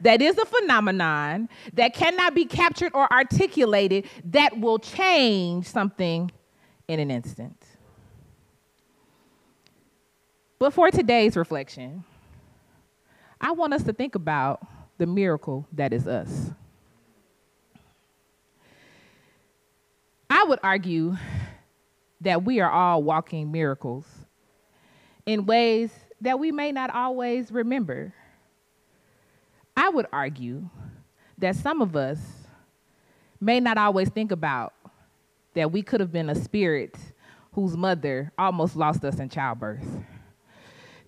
that 0.00 0.20
is 0.20 0.36
a 0.38 0.44
phenomenon 0.44 1.48
that 1.74 1.94
cannot 1.94 2.34
be 2.34 2.44
captured 2.44 2.92
or 2.94 3.10
articulated 3.12 4.06
that 4.24 4.58
will 4.58 4.78
change 4.78 5.66
something 5.66 6.30
in 6.88 7.00
an 7.00 7.10
instant. 7.10 7.56
But 10.58 10.72
for 10.72 10.90
today's 10.90 11.36
reflection, 11.36 12.04
I 13.40 13.52
want 13.52 13.74
us 13.74 13.84
to 13.84 13.92
think 13.92 14.14
about 14.14 14.60
the 14.98 15.06
miracle 15.06 15.66
that 15.72 15.92
is 15.92 16.06
us. 16.06 16.50
I 20.28 20.44
would 20.44 20.58
argue 20.62 21.16
that 22.20 22.44
we 22.44 22.60
are 22.60 22.70
all 22.70 23.02
walking 23.02 23.50
miracles 23.50 24.04
in 25.24 25.46
ways 25.46 25.90
that 26.20 26.38
we 26.38 26.52
may 26.52 26.72
not 26.72 26.90
always 26.94 27.50
remember. 27.50 28.12
I 29.76 29.88
would 29.88 30.06
argue 30.12 30.68
that 31.38 31.54
some 31.54 31.80
of 31.80 31.94
us 31.94 32.18
may 33.40 33.60
not 33.60 33.78
always 33.78 34.08
think 34.08 34.32
about 34.32 34.74
that 35.54 35.70
we 35.70 35.82
could 35.82 36.00
have 36.00 36.12
been 36.12 36.28
a 36.30 36.34
spirit 36.34 36.96
whose 37.52 37.76
mother 37.76 38.32
almost 38.38 38.76
lost 38.76 39.04
us 39.04 39.18
in 39.18 39.28
childbirth. 39.28 39.86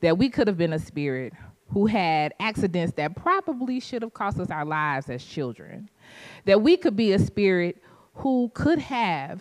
That 0.01 0.17
we 0.17 0.31
could 0.31 0.47
have 0.47 0.57
been 0.57 0.73
a 0.73 0.79
spirit 0.79 1.33
who 1.71 1.87
had 1.87 2.35
accidents 2.41 2.93
that 2.97 3.17
probably 3.17 3.81
should 3.81 4.03
have 4.03 4.15
cost 4.15 4.39
us 4.39 4.51
our 4.51 4.65
lives 4.65 5.09
as 5.09 5.25
children. 5.25 5.89
That 6.45 6.63
we 6.63 6.77
could 6.77 6.97
be 6.97 7.13
a 7.13 7.19
spirit 7.19 7.83
who 8.15 8.51
could 8.55 8.79
have 8.79 9.41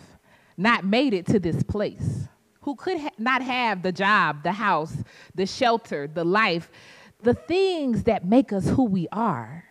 not 0.56 0.84
made 0.84 1.14
it 1.14 1.26
to 1.26 1.40
this 1.40 1.62
place, 1.62 2.28
who 2.60 2.76
could 2.76 2.98
ha- 3.00 3.10
not 3.18 3.42
have 3.42 3.82
the 3.82 3.92
job, 3.92 4.42
the 4.42 4.52
house, 4.52 4.96
the 5.34 5.46
shelter, 5.46 6.06
the 6.06 6.24
life 6.24 6.70
the 7.22 7.34
things 7.34 8.04
that 8.04 8.24
make 8.24 8.52
us 8.52 8.68
who 8.68 8.84
we 8.84 9.08
are, 9.12 9.64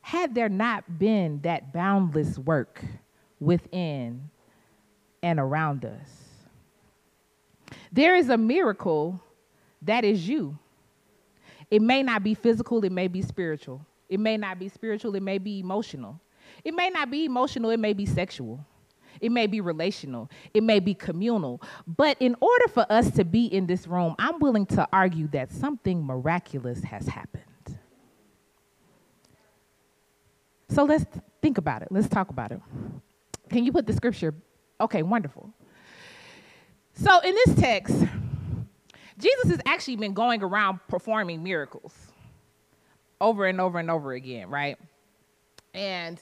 had 0.00 0.34
there 0.34 0.48
not 0.48 0.98
been 0.98 1.40
that 1.42 1.72
boundless 1.72 2.38
work 2.38 2.84
within 3.40 4.30
and 5.22 5.38
around 5.38 5.84
us. 5.84 6.08
There 7.92 8.16
is 8.16 8.28
a 8.28 8.36
miracle 8.36 9.20
that 9.82 10.04
is 10.04 10.28
you. 10.28 10.58
It 11.72 11.80
may 11.80 12.02
not 12.02 12.22
be 12.22 12.34
physical, 12.34 12.84
it 12.84 12.92
may 12.92 13.08
be 13.08 13.22
spiritual. 13.22 13.80
It 14.10 14.20
may 14.20 14.36
not 14.36 14.58
be 14.58 14.68
spiritual, 14.68 15.14
it 15.14 15.22
may 15.22 15.38
be 15.38 15.58
emotional. 15.58 16.20
It 16.62 16.74
may 16.74 16.90
not 16.90 17.10
be 17.10 17.24
emotional, 17.24 17.70
it 17.70 17.80
may 17.80 17.94
be 17.94 18.04
sexual. 18.04 18.62
It 19.22 19.32
may 19.32 19.46
be 19.46 19.62
relational, 19.62 20.30
it 20.52 20.62
may 20.62 20.80
be 20.80 20.92
communal. 20.92 21.62
But 21.86 22.18
in 22.20 22.36
order 22.42 22.68
for 22.68 22.84
us 22.90 23.10
to 23.12 23.24
be 23.24 23.46
in 23.46 23.66
this 23.66 23.86
room, 23.86 24.14
I'm 24.18 24.38
willing 24.38 24.66
to 24.66 24.86
argue 24.92 25.28
that 25.28 25.50
something 25.50 26.04
miraculous 26.04 26.84
has 26.84 27.06
happened. 27.06 27.44
So 30.68 30.84
let's 30.84 31.06
think 31.40 31.56
about 31.56 31.80
it. 31.80 31.88
Let's 31.90 32.08
talk 32.08 32.28
about 32.28 32.52
it. 32.52 32.60
Can 33.48 33.64
you 33.64 33.72
put 33.72 33.86
the 33.86 33.94
scripture? 33.94 34.34
Okay, 34.78 35.02
wonderful. 35.02 35.50
So 36.92 37.18
in 37.20 37.34
this 37.46 37.54
text, 37.54 37.96
Jesus 39.18 39.50
has 39.50 39.60
actually 39.66 39.96
been 39.96 40.14
going 40.14 40.42
around 40.42 40.80
performing 40.88 41.42
miracles 41.42 41.94
over 43.20 43.46
and 43.46 43.60
over 43.60 43.78
and 43.78 43.90
over 43.90 44.12
again, 44.12 44.48
right? 44.48 44.78
And 45.74 46.20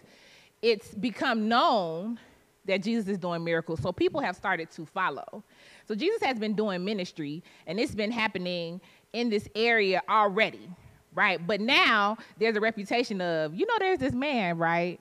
it's 0.62 0.94
become 0.94 1.48
known 1.48 2.18
that 2.66 2.82
Jesus 2.82 3.08
is 3.08 3.18
doing 3.18 3.42
miracles. 3.42 3.80
So 3.80 3.90
people 3.90 4.20
have 4.20 4.36
started 4.36 4.70
to 4.72 4.84
follow. 4.84 5.42
So 5.88 5.94
Jesus 5.94 6.22
has 6.22 6.38
been 6.38 6.54
doing 6.54 6.84
ministry, 6.84 7.42
and 7.66 7.80
it's 7.80 7.94
been 7.94 8.12
happening 8.12 8.80
in 9.12 9.30
this 9.30 9.48
area 9.54 10.02
already, 10.08 10.70
right? 11.14 11.44
But 11.44 11.60
now 11.60 12.18
there's 12.38 12.56
a 12.56 12.60
reputation 12.60 13.20
of, 13.20 13.54
you 13.54 13.66
know, 13.66 13.74
there's 13.78 13.98
this 13.98 14.12
man, 14.12 14.58
right? 14.58 15.00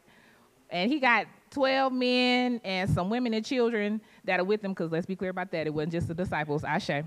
And 0.70 0.92
he 0.92 1.00
got 1.00 1.28
12 1.52 1.92
men 1.92 2.62
and 2.64 2.90
some 2.90 3.10
women 3.10 3.34
and 3.34 3.46
children 3.46 4.02
that 4.24 4.40
are 4.40 4.44
with 4.44 4.64
him, 4.64 4.72
because 4.72 4.92
let's 4.92 5.06
be 5.06 5.16
clear 5.16 5.32
about 5.32 5.52
that. 5.52 5.68
It 5.68 5.74
wasn't 5.74 5.92
just 5.92 6.08
the 6.08 6.14
disciples, 6.14 6.64
I 6.64 6.78
say. 6.78 7.04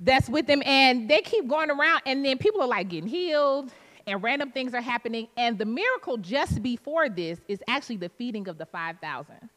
That's 0.00 0.28
with 0.28 0.46
them, 0.46 0.62
and 0.64 1.08
they 1.08 1.20
keep 1.22 1.48
going 1.48 1.70
around, 1.70 2.02
and 2.06 2.24
then 2.24 2.38
people 2.38 2.62
are 2.62 2.68
like 2.68 2.88
getting 2.88 3.08
healed, 3.08 3.72
and 4.06 4.22
random 4.22 4.52
things 4.52 4.74
are 4.74 4.80
happening. 4.80 5.28
And 5.36 5.58
the 5.58 5.64
miracle 5.64 6.16
just 6.16 6.62
before 6.62 7.08
this 7.08 7.40
is 7.48 7.60
actually 7.68 7.96
the 7.96 8.08
feeding 8.08 8.48
of 8.48 8.58
the 8.58 8.66
5,000 8.66 9.50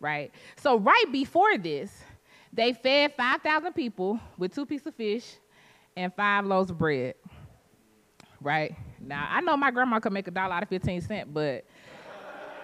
right? 0.00 0.30
So 0.56 0.78
right 0.78 1.04
before 1.10 1.58
this, 1.58 1.90
they 2.52 2.72
fed 2.72 3.14
5,000 3.16 3.72
people 3.72 4.20
with 4.36 4.54
two 4.54 4.66
pieces 4.66 4.86
of 4.86 4.94
fish 4.94 5.36
and 5.96 6.14
five 6.14 6.46
loaves 6.46 6.70
of 6.70 6.78
bread, 6.78 7.14
right? 8.40 8.74
Now, 9.00 9.26
I 9.30 9.40
know 9.40 9.56
my 9.56 9.70
grandma 9.70 10.00
could 10.00 10.12
make 10.12 10.28
a 10.28 10.30
dollar 10.30 10.54
out 10.54 10.62
of 10.62 10.68
15 10.68 11.00
cents, 11.02 11.30
but 11.32 11.64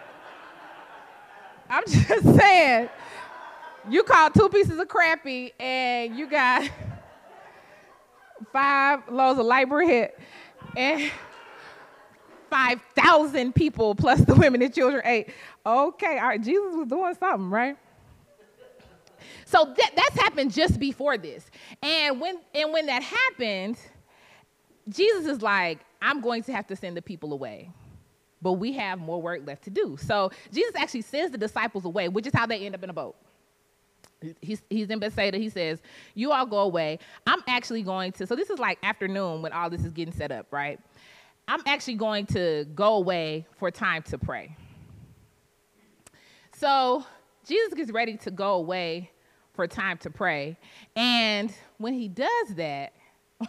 I'm 1.68 1.84
just 1.86 2.36
saying, 2.36 2.88
you 3.88 4.02
call 4.02 4.30
two 4.30 4.48
pieces 4.48 4.78
of 4.78 4.88
crappy 4.88 5.52
and 5.58 6.16
you 6.16 6.28
got 6.28 6.68
five 8.52 9.08
loaves 9.08 9.38
of 9.38 9.46
light 9.46 9.68
bread 9.68 10.12
and 10.76 11.10
5,000 12.50 13.54
people 13.54 13.94
plus 13.94 14.20
the 14.20 14.34
women 14.34 14.62
and 14.62 14.72
children 14.72 15.02
ate. 15.04 15.30
Okay, 15.66 16.18
all 16.18 16.28
right, 16.28 16.42
Jesus 16.42 16.74
was 16.74 16.86
doing 16.86 17.14
something, 17.18 17.50
right? 17.50 17.76
So 19.46 19.72
that, 19.76 19.90
that's 19.96 20.20
happened 20.20 20.52
just 20.52 20.78
before 20.78 21.16
this. 21.18 21.50
And 21.82 22.20
when, 22.20 22.38
and 22.54 22.72
when 22.72 22.86
that 22.86 23.02
happened, 23.02 23.76
Jesus 24.88 25.26
is 25.26 25.42
like, 25.42 25.80
I'm 26.00 26.20
going 26.20 26.42
to 26.44 26.52
have 26.52 26.66
to 26.68 26.76
send 26.76 26.96
the 26.96 27.02
people 27.02 27.32
away. 27.32 27.70
But 28.42 28.52
we 28.54 28.72
have 28.74 28.98
more 28.98 29.20
work 29.20 29.46
left 29.46 29.64
to 29.64 29.70
do. 29.70 29.96
So 29.98 30.30
Jesus 30.52 30.74
actually 30.76 31.02
sends 31.02 31.32
the 31.32 31.38
disciples 31.38 31.84
away, 31.84 32.08
which 32.08 32.26
is 32.26 32.32
how 32.34 32.46
they 32.46 32.66
end 32.66 32.74
up 32.74 32.82
in 32.82 32.90
a 32.90 32.94
boat. 32.94 33.16
He's, 34.40 34.62
he's 34.70 34.90
in 34.90 34.98
Bethsaida. 34.98 35.38
He 35.38 35.48
says, 35.48 35.80
You 36.14 36.32
all 36.32 36.46
go 36.46 36.60
away. 36.60 36.98
I'm 37.26 37.42
actually 37.46 37.82
going 37.82 38.12
to, 38.12 38.26
so 38.26 38.36
this 38.36 38.50
is 38.50 38.58
like 38.58 38.78
afternoon 38.82 39.42
when 39.42 39.52
all 39.52 39.70
this 39.70 39.84
is 39.84 39.92
getting 39.92 40.14
set 40.14 40.32
up, 40.32 40.46
right? 40.50 40.78
I'm 41.46 41.60
actually 41.66 41.94
going 41.94 42.26
to 42.26 42.66
go 42.74 42.94
away 42.94 43.46
for 43.56 43.70
time 43.70 44.02
to 44.04 44.18
pray. 44.18 44.56
So 46.56 47.04
Jesus 47.46 47.74
gets 47.74 47.90
ready 47.90 48.16
to 48.18 48.30
go 48.30 48.54
away 48.54 49.10
for 49.52 49.66
time 49.66 49.98
to 49.98 50.10
pray. 50.10 50.56
And 50.96 51.52
when 51.78 51.92
he 51.92 52.08
does 52.08 52.54
that, 52.56 52.92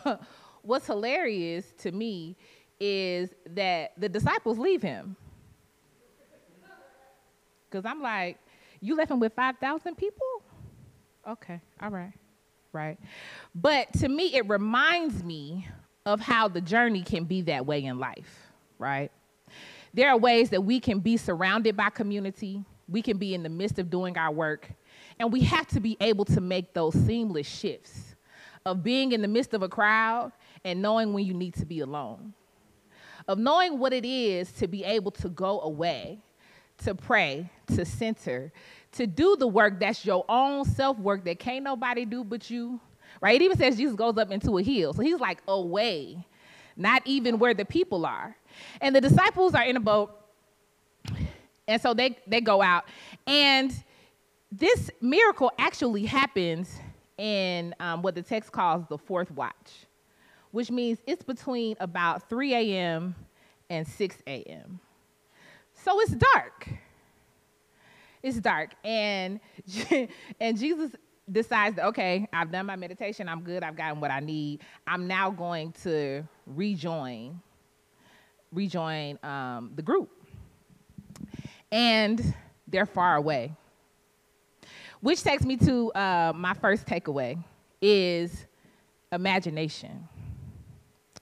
what's 0.61 0.87
hilarious 0.87 1.65
to 1.79 1.91
me 1.91 2.35
is 2.79 3.29
that 3.51 3.93
the 3.97 4.09
disciples 4.09 4.57
leave 4.57 4.81
him. 4.81 5.15
Because 7.69 7.85
I'm 7.85 8.01
like, 8.01 8.37
you 8.81 8.95
left 8.95 9.11
him 9.11 9.19
with 9.19 9.33
5,000 9.33 9.95
people? 9.95 10.25
Okay, 11.27 11.59
all 11.81 11.89
right, 11.89 12.13
right. 12.71 12.99
But 13.55 13.91
to 13.93 14.09
me, 14.09 14.35
it 14.35 14.47
reminds 14.47 15.23
me 15.23 15.67
of 16.05 16.19
how 16.19 16.47
the 16.47 16.61
journey 16.61 17.01
can 17.01 17.23
be 17.23 17.41
that 17.43 17.65
way 17.65 17.83
in 17.83 17.97
life, 17.97 18.51
right? 18.77 19.11
There 19.93 20.09
are 20.09 20.17
ways 20.17 20.51
that 20.51 20.61
we 20.61 20.79
can 20.79 20.99
be 20.99 21.17
surrounded 21.17 21.75
by 21.75 21.89
community, 21.89 22.63
we 22.87 23.01
can 23.01 23.17
be 23.17 23.33
in 23.33 23.41
the 23.41 23.49
midst 23.49 23.79
of 23.79 23.89
doing 23.89 24.17
our 24.17 24.31
work, 24.31 24.69
and 25.19 25.31
we 25.31 25.41
have 25.41 25.67
to 25.67 25.79
be 25.79 25.97
able 25.99 26.25
to 26.25 26.41
make 26.41 26.73
those 26.73 26.93
seamless 26.93 27.47
shifts 27.47 28.15
of 28.65 28.83
being 28.83 29.11
in 29.11 29.21
the 29.21 29.27
midst 29.27 29.53
of 29.53 29.63
a 29.63 29.69
crowd 29.69 30.31
and 30.63 30.81
knowing 30.81 31.13
when 31.13 31.25
you 31.25 31.33
need 31.33 31.53
to 31.55 31.65
be 31.65 31.79
alone, 31.79 32.33
of 33.27 33.39
knowing 33.39 33.79
what 33.79 33.93
it 33.93 34.05
is 34.05 34.51
to 34.51 34.67
be 34.67 34.83
able 34.83 35.11
to 35.11 35.29
go 35.29 35.61
away, 35.61 36.19
to 36.83 36.93
pray, 36.93 37.49
to 37.67 37.85
center, 37.85 38.51
to 38.95 39.07
do 39.07 39.35
the 39.37 39.47
work 39.47 39.79
that's 39.79 40.05
your 40.05 40.25
own 40.29 40.65
self 40.65 40.97
work 40.97 41.25
that 41.25 41.39
can't 41.39 41.63
nobody 41.63 42.05
do 42.05 42.23
but 42.23 42.49
you, 42.49 42.79
right? 43.21 43.39
It 43.39 43.43
even 43.43 43.57
says 43.57 43.77
Jesus 43.77 43.95
goes 43.95 44.17
up 44.17 44.31
into 44.31 44.57
a 44.57 44.63
hill. 44.63 44.93
So 44.93 45.01
he's 45.01 45.19
like 45.19 45.39
away, 45.47 46.25
not 46.75 47.01
even 47.05 47.37
where 47.37 47.53
the 47.53 47.65
people 47.65 48.05
are. 48.05 48.35
And 48.81 48.95
the 48.95 49.01
disciples 49.01 49.53
are 49.53 49.63
in 49.63 49.75
a 49.75 49.81
boat. 49.81 50.21
And 51.67 51.81
so 51.81 51.93
they, 51.93 52.17
they 52.27 52.41
go 52.41 52.61
out. 52.61 52.85
And 53.27 53.73
this 54.51 54.89
miracle 55.01 55.51
actually 55.57 56.05
happens 56.05 56.79
in 57.17 57.73
um, 57.79 58.01
what 58.01 58.15
the 58.15 58.21
text 58.21 58.51
calls 58.51 58.85
the 58.87 58.97
fourth 58.97 59.31
watch, 59.31 59.85
which 60.51 60.71
means 60.71 60.99
it's 61.05 61.23
between 61.23 61.75
about 61.79 62.29
3 62.29 62.53
a.m. 62.53 63.15
and 63.69 63.87
6 63.87 64.17
a.m. 64.27 64.79
So 65.73 65.99
it's 66.01 66.15
dark. 66.15 66.69
It's 68.25 68.39
dark. 68.39 68.71
And, 68.83 69.39
and 70.39 70.57
Jesus 70.57 70.89
decides 71.31 71.77
okay, 71.77 72.27
I've 72.33 72.51
done 72.51 72.65
my 72.65 72.75
meditation, 72.75 73.29
I'm 73.29 73.41
good, 73.41 73.61
I've 73.61 73.77
gotten 73.77 74.01
what 74.01 74.09
I 74.09 74.19
need. 74.19 74.61
I'm 74.87 75.05
now 75.05 75.29
going 75.29 75.73
to 75.83 76.23
rejoin 76.47 77.39
rejoin 78.51 79.19
um, 79.21 79.73
the 79.75 79.83
group. 79.83 80.09
And 81.71 82.33
they're 82.67 82.87
far 82.87 83.15
away. 83.15 83.53
Which 85.01 85.21
takes 85.21 85.43
me 85.43 85.55
to 85.57 85.91
uh, 85.91 86.33
my 86.35 86.55
first 86.55 86.87
takeaway 86.87 87.37
is 87.79 88.47
imagination, 89.11 90.07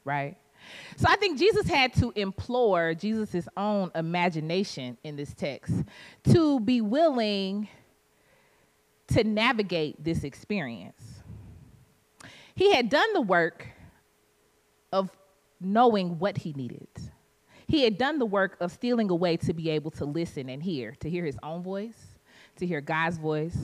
right? 0.06 0.38
So 0.98 1.06
I 1.10 1.16
think 1.16 1.40
Jesus 1.40 1.68
had 1.68 1.94
to 1.96 2.12
implore 2.16 2.94
Jesus' 2.94 3.48
own 3.58 3.92
imagination 3.96 4.98
in 5.04 5.16
this 5.16 5.34
text 5.34 5.74
to 6.32 6.60
be 6.60 6.82
willing 6.82 7.68
to 9.08 9.24
navigate 9.24 10.04
this 10.04 10.24
experience. 10.24 11.02
He 12.56 12.74
had 12.74 12.90
done 12.90 13.14
the 13.14 13.22
work 13.22 13.68
of 14.92 15.10
knowing 15.60 16.20
what 16.20 16.38
he 16.38 16.54
needed. 16.54 16.88
He 17.68 17.84
had 17.84 17.98
done 17.98 18.20
the 18.20 18.26
work 18.26 18.58
of 18.60 18.72
stealing 18.72 19.10
away 19.10 19.38
to 19.38 19.54
be 19.54 19.70
able 19.70 19.92
to 19.92 20.06
listen 20.06 20.50
and 20.50 20.62
hear, 20.62 20.96
to 21.00 21.10
hear 21.10 21.26
his 21.26 21.38
own 21.42 21.64
voice, 21.64 21.98
to 22.58 22.68
hear 22.68 22.82
God's 22.82 23.18
voice, 23.18 23.58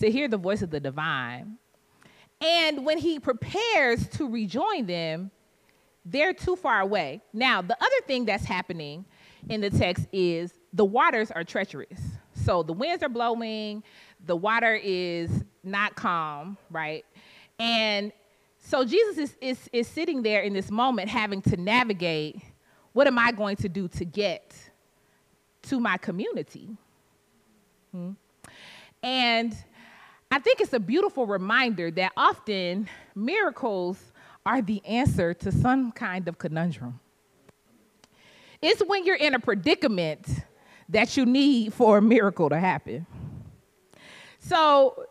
to 0.00 0.10
hear 0.10 0.28
the 0.28 0.36
voice 0.36 0.62
of 0.62 0.70
the 0.70 0.80
divine. 0.80 1.58
And 2.40 2.84
when 2.84 2.98
he 2.98 3.20
prepares 3.20 4.08
to 4.08 4.28
rejoin 4.28 4.86
them, 4.86 5.30
they're 6.04 6.34
too 6.34 6.56
far 6.56 6.80
away. 6.80 7.22
Now, 7.32 7.62
the 7.62 7.76
other 7.80 8.00
thing 8.06 8.24
that's 8.24 8.44
happening 8.44 9.04
in 9.48 9.60
the 9.60 9.70
text 9.70 10.06
is 10.12 10.52
the 10.72 10.84
waters 10.84 11.30
are 11.30 11.44
treacherous. 11.44 12.00
So 12.34 12.62
the 12.62 12.72
winds 12.72 13.02
are 13.02 13.08
blowing, 13.08 13.82
the 14.26 14.36
water 14.36 14.78
is 14.82 15.30
not 15.62 15.94
calm, 15.94 16.56
right? 16.70 17.04
And 17.58 18.12
so 18.58 18.84
Jesus 18.84 19.18
is, 19.18 19.36
is, 19.40 19.70
is 19.72 19.88
sitting 19.88 20.22
there 20.22 20.40
in 20.40 20.52
this 20.52 20.70
moment 20.70 21.08
having 21.08 21.42
to 21.42 21.56
navigate 21.56 22.40
what 22.92 23.06
am 23.06 23.18
I 23.18 23.32
going 23.32 23.56
to 23.56 23.68
do 23.68 23.88
to 23.88 24.04
get 24.04 24.54
to 25.62 25.80
my 25.80 25.96
community? 25.96 26.76
Hmm? 27.90 28.12
And 29.02 29.54
I 30.30 30.38
think 30.38 30.60
it's 30.60 30.72
a 30.72 30.80
beautiful 30.80 31.26
reminder 31.26 31.90
that 31.90 32.12
often 32.16 32.88
miracles 33.14 34.12
are 34.46 34.62
the 34.62 34.84
answer 34.84 35.34
to 35.34 35.50
some 35.50 35.92
kind 35.92 36.28
of 36.28 36.38
conundrum. 36.38 37.00
It's 38.60 38.82
when 38.86 39.04
you're 39.04 39.16
in 39.16 39.34
a 39.34 39.38
predicament 39.38 40.26
that 40.88 41.16
you 41.16 41.26
need 41.26 41.72
for 41.72 41.98
a 41.98 42.02
miracle 42.02 42.48
to 42.48 42.58
happen. 42.58 43.06
So, 44.38 45.06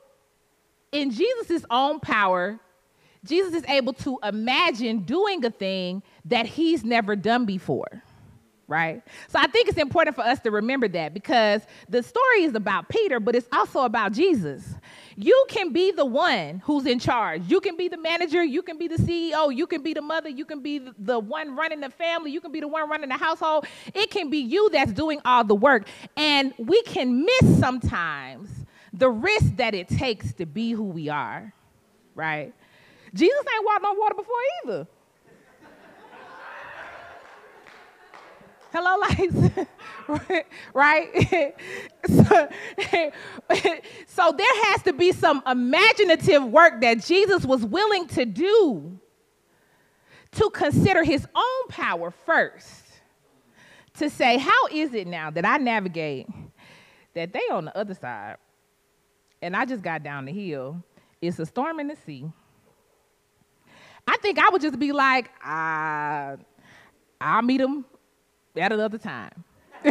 in 0.92 1.12
Jesus' 1.12 1.66
own 1.70 2.00
power, 2.00 2.60
Jesus 3.25 3.54
is 3.54 3.63
able 3.68 3.94
to 3.94 4.20
imagine 4.24 5.00
doing 5.00 5.44
a 5.46 5.50
thing 5.50 6.04
that 6.25 6.46
he's 6.46 6.84
never 6.84 7.16
done 7.16 7.46
before 7.46 8.04
right? 8.74 9.03
So 9.27 9.38
I 9.39 9.46
think 9.46 9.70
it's 9.70 9.77
important 9.77 10.15
for 10.15 10.24
us 10.24 10.39
to 10.39 10.50
remember 10.50 10.88
that 10.88 11.13
because 11.13 11.62
the 11.88 12.01
story 12.01 12.44
is 12.44 12.56
about 12.56 12.89
Peter, 12.89 13.20
but 13.20 13.36
it's 13.36 13.48
also 13.53 13.82
about 13.82 14.13
Jesus. 14.13 14.63
You 15.15 15.46
can 15.48 15.72
be 15.72 15.92
the 15.92 16.06
one 16.06 16.60
who's 16.65 16.88
in 16.88 16.98
charge. 16.98 17.44
You 17.48 17.62
can 17.62 17.77
be 17.77 17.88
the 17.88 18.00
manager. 18.00 18.44
You 18.44 18.63
can 18.63 18.80
be 18.80 18.88
the 18.88 18.96
CEO. 18.96 19.56
You 19.56 19.68
can 19.68 19.84
be 19.84 19.94
the 19.94 20.01
mother. 20.01 20.27
You 20.27 20.44
can 20.44 20.62
be 20.62 20.80
the 20.98 21.20
one 21.20 21.56
running 21.56 21.82
the 21.82 21.92
family. 21.92 22.32
You 22.32 22.42
can 22.42 22.51
be 22.51 22.62
the 22.62 22.68
one 22.68 22.89
running 22.89 23.10
the 23.10 23.18
household. 23.18 23.68
It 23.94 24.10
can 24.10 24.32
be 24.32 24.39
you 24.39 24.72
that's 24.72 24.92
doing 24.92 25.22
all 25.24 25.44
the 25.44 25.56
work. 25.56 25.88
And 26.18 26.51
we 26.58 26.82
can 26.82 27.24
miss 27.24 27.60
sometimes 27.60 28.50
the 28.92 29.10
risk 29.10 29.56
that 29.58 29.75
it 29.75 29.88
takes 29.88 30.34
to 30.34 30.48
be 30.48 30.72
who 30.72 30.86
we 30.86 31.10
are, 31.10 31.53
right? 32.15 32.51
Jesus 33.13 33.39
ain't 33.56 33.65
walked 33.65 33.86
on 33.86 34.00
water 34.00 34.15
before 34.15 34.36
either. 34.65 34.88
Hello, 38.75 38.98
lights, 39.01 40.46
right? 40.74 41.08
so, 42.08 42.50
so 44.08 44.32
there 44.36 44.63
has 44.65 44.82
to 44.82 44.93
be 44.93 45.12
some 45.12 45.43
imaginative 45.45 46.43
work 46.45 46.82
that 46.82 47.06
Jesus 47.06 47.45
was 47.45 47.63
willing 47.63 48.08
to 48.08 48.26
do 48.26 49.00
to 50.32 50.50
consider 50.50 51.04
his 51.04 51.28
own 51.36 51.67
power 51.69 52.10
first. 52.26 52.84
To 54.00 54.10
say, 54.10 54.39
how 54.39 54.67
is 54.71 54.95
it 54.95 55.06
now 55.06 55.30
that 55.30 55.45
I 55.45 55.58
navigate 55.58 56.28
that 57.13 57.32
they 57.32 57.47
on 57.52 57.65
the 57.65 57.78
other 57.78 57.93
side 57.93 58.38
and 59.39 59.56
I 59.56 59.65
just 59.65 59.84
got 59.84 60.02
down 60.02 60.26
the 60.26 60.32
hill? 60.32 60.84
It's 61.21 61.38
a 61.38 61.45
storm 61.45 61.80
in 61.80 61.89
the 61.89 61.95
sea. 62.08 62.26
I 64.08 64.17
think 64.17 64.39
I 64.39 64.50
would 64.50 64.63
just 64.63 64.80
be 64.80 64.91
like, 64.91 65.30
uh, 65.45 66.38
I'll 67.21 67.43
meet 67.43 67.60
them 67.60 67.86
at 68.56 68.72
another 68.72 68.98
time. 68.98 69.44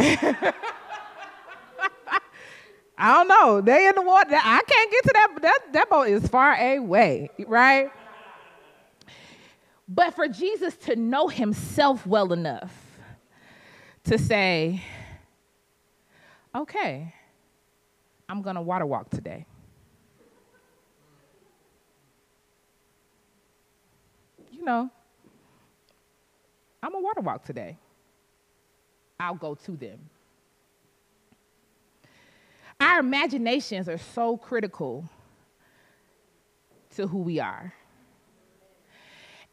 I 2.97 3.13
don't 3.13 3.27
know. 3.27 3.61
They 3.61 3.87
in 3.87 3.95
the 3.95 4.01
water. 4.01 4.35
I 4.35 4.61
can't 4.65 4.91
get 4.91 5.03
to 5.03 5.11
that. 5.13 5.41
That, 5.41 5.59
that 5.73 5.89
boat 5.89 6.07
is 6.07 6.27
far 6.27 6.53
away, 6.55 7.29
right? 7.47 7.91
But 9.87 10.15
for 10.15 10.27
Jesus 10.27 10.75
to 10.85 10.95
know 10.95 11.27
himself 11.27 12.07
well 12.07 12.31
enough 12.31 12.73
to 14.05 14.17
say, 14.17 14.81
okay, 16.55 17.13
I'm 18.29 18.41
going 18.41 18.55
to 18.55 18.61
water 18.61 18.85
walk 18.85 19.09
today. 19.09 19.45
You 24.51 24.63
know, 24.63 24.89
I'm 26.81 26.95
a 26.95 27.01
water 27.01 27.21
walk 27.21 27.43
today. 27.43 27.77
I'll 29.23 29.35
go 29.35 29.55
to 29.55 29.71
them. 29.71 29.99
Our 32.79 32.99
imaginations 32.99 33.87
are 33.87 33.97
so 33.97 34.35
critical 34.35 35.09
to 36.95 37.07
who 37.07 37.19
we 37.19 37.39
are. 37.39 37.73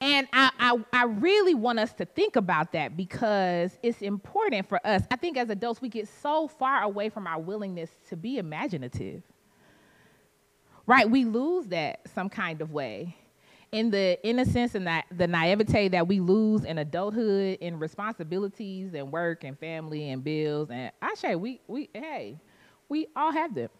And 0.00 0.26
I, 0.32 0.50
I, 0.58 0.84
I, 0.92 1.04
really 1.04 1.54
want 1.54 1.78
us 1.78 1.92
to 1.94 2.06
think 2.06 2.36
about 2.36 2.72
that 2.72 2.96
because 2.96 3.78
it's 3.82 4.00
important 4.00 4.66
for 4.66 4.84
us. 4.84 5.02
I 5.10 5.16
think 5.16 5.36
as 5.36 5.50
adults, 5.50 5.82
we 5.82 5.90
get 5.90 6.08
so 6.08 6.48
far 6.48 6.82
away 6.82 7.10
from 7.10 7.26
our 7.26 7.38
willingness 7.38 7.90
to 8.08 8.16
be 8.16 8.38
imaginative. 8.38 9.22
Right? 10.86 11.08
We 11.08 11.26
lose 11.26 11.66
that 11.66 12.00
some 12.14 12.30
kind 12.30 12.62
of 12.62 12.72
way 12.72 13.14
in 13.72 13.90
the 13.90 14.18
innocence 14.26 14.74
and 14.74 14.86
that 14.86 15.04
the 15.16 15.26
naivete 15.26 15.88
that 15.88 16.08
we 16.08 16.20
lose 16.20 16.64
in 16.64 16.78
adulthood, 16.78 17.58
in 17.60 17.78
responsibilities 17.78 18.94
and 18.94 19.12
work 19.12 19.44
and 19.44 19.58
family 19.58 20.10
and 20.10 20.24
bills, 20.24 20.70
and 20.70 20.90
I 21.00 21.14
say 21.14 21.36
we 21.36 21.60
we 21.68 21.88
hey, 21.94 22.38
we 22.88 23.06
all 23.14 23.32
have 23.32 23.54
them. 23.54 23.70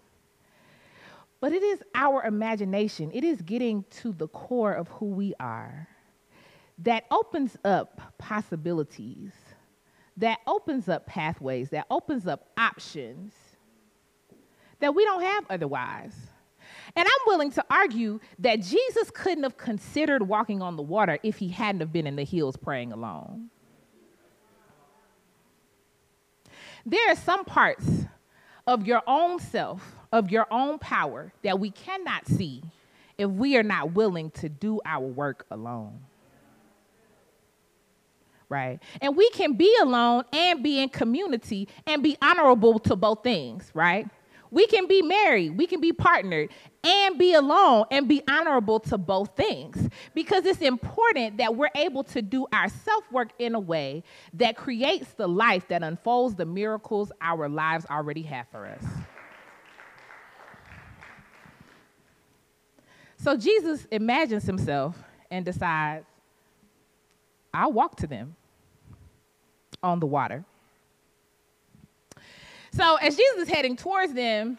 But 1.41 1.53
it 1.53 1.63
is 1.63 1.83
our 1.95 2.23
imagination, 2.25 3.11
it 3.15 3.25
is 3.25 3.41
getting 3.43 3.85
to 4.03 4.13
the 4.13 4.29
core 4.29 4.75
of 4.75 4.89
who 4.89 5.07
we 5.07 5.35
are 5.41 5.89
that 6.79 7.05
opens 7.11 7.57
up 7.65 8.15
possibilities, 8.19 9.33
that 10.17 10.39
opens 10.47 10.89
up 10.89 11.07
pathways, 11.07 11.71
that 11.71 11.87
opens 11.91 12.27
up 12.27 12.49
options 12.59 13.33
that 14.81 14.95
we 14.95 15.05
don't 15.05 15.23
have 15.23 15.45
otherwise. 15.51 16.15
And 16.97 17.07
I'm 17.07 17.27
willing 17.27 17.51
to 17.53 17.65
argue 17.71 18.21
that 18.39 18.61
Jesus 18.63 19.11
couldn't 19.11 19.45
have 19.45 19.57
considered 19.57 20.27
walking 20.27 20.63
on 20.63 20.77
the 20.77 20.83
water 20.83 21.19
if 21.23 21.39
he 21.39 21.49
hadn't 21.49 21.81
have 21.81 21.93
been 21.93 22.07
in 22.07 22.17
the 22.17 22.25
hills 22.25 22.57
praying 22.57 22.93
alone. 22.93 23.51
There 26.85 27.11
are 27.11 27.17
some 27.17 27.45
parts 27.45 27.89
of 28.67 28.87
your 28.87 29.03
own 29.07 29.39
self, 29.39 29.97
of 30.13 30.31
your 30.31 30.47
own 30.51 30.79
power 30.79 31.33
that 31.43 31.59
we 31.61 31.71
cannot 31.71 32.27
see 32.27 32.63
if 33.19 33.31
we 33.31 33.57
are 33.57 33.63
not 33.63 33.93
willing 33.93 34.31
to 34.31 34.49
do 34.49 34.81
our 34.85 35.05
work 35.07 35.45
alone. 35.51 36.01
Right? 38.49 38.81
And 39.01 39.17
we 39.17 39.31
can 39.31 39.53
be 39.53 39.73
alone 39.81 40.25
and 40.33 40.63
be 40.63 40.81
in 40.83 40.89
community 40.89 41.69
and 41.87 42.03
be 42.03 42.17
honorable 42.21 42.81
to 42.81 42.97
both 42.97 43.23
things, 43.23 43.71
right? 43.75 44.09
We 44.51 44.67
can 44.67 44.87
be 44.87 45.03
married, 45.03 45.57
we 45.57 45.67
can 45.67 45.81
be 45.81 45.93
partnered, 45.93 46.51
and 46.83 47.19
be 47.19 47.35
alone 47.35 47.85
and 47.91 48.09
be 48.09 48.23
honorable 48.29 48.81
to 48.81 48.99
both 48.99 49.37
things 49.37 49.89
because 50.15 50.45
it's 50.47 50.61
important 50.61 51.37
that 51.39 51.55
we're 51.55 51.71
able 51.75 52.05
to 52.05 52.23
do 52.23 52.47
our 52.53 52.69
self 52.69 53.11
work 53.13 53.29
in 53.39 53.55
a 53.55 53.61
way 53.61 54.03
that 54.35 54.57
creates 54.57 55.13
the 55.13 55.29
life 55.29 55.69
that 55.69 55.83
unfolds 55.83 56.35
the 56.35 56.47
miracles 56.47 57.13
our 57.21 57.49
lives 57.49 57.87
already 57.91 58.23
have 58.23 58.47
for 58.51 58.67
us. 58.67 58.85
So 63.19 63.37
Jesus 63.37 63.87
imagines 63.91 64.45
himself 64.45 64.97
and 65.31 65.45
decides, 65.45 66.07
I'll 67.53 67.73
walk 67.73 67.97
to 67.97 68.07
them 68.07 68.37
on 69.83 70.01
the 70.01 70.07
water. 70.07 70.45
So 72.73 72.97
as 72.97 73.17
Jesus 73.17 73.43
is 73.43 73.49
heading 73.49 73.77
towards 73.77 74.13
them, 74.13 74.59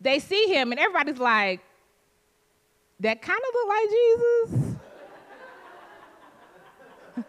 they 0.00 0.18
see 0.18 0.46
him, 0.46 0.72
and 0.72 0.80
everybody's 0.80 1.18
like, 1.18 1.60
that 3.00 3.22
kind 3.22 3.38
of 3.38 3.54
look 3.54 3.68
like 3.68 3.90
Jesus. 3.90 4.76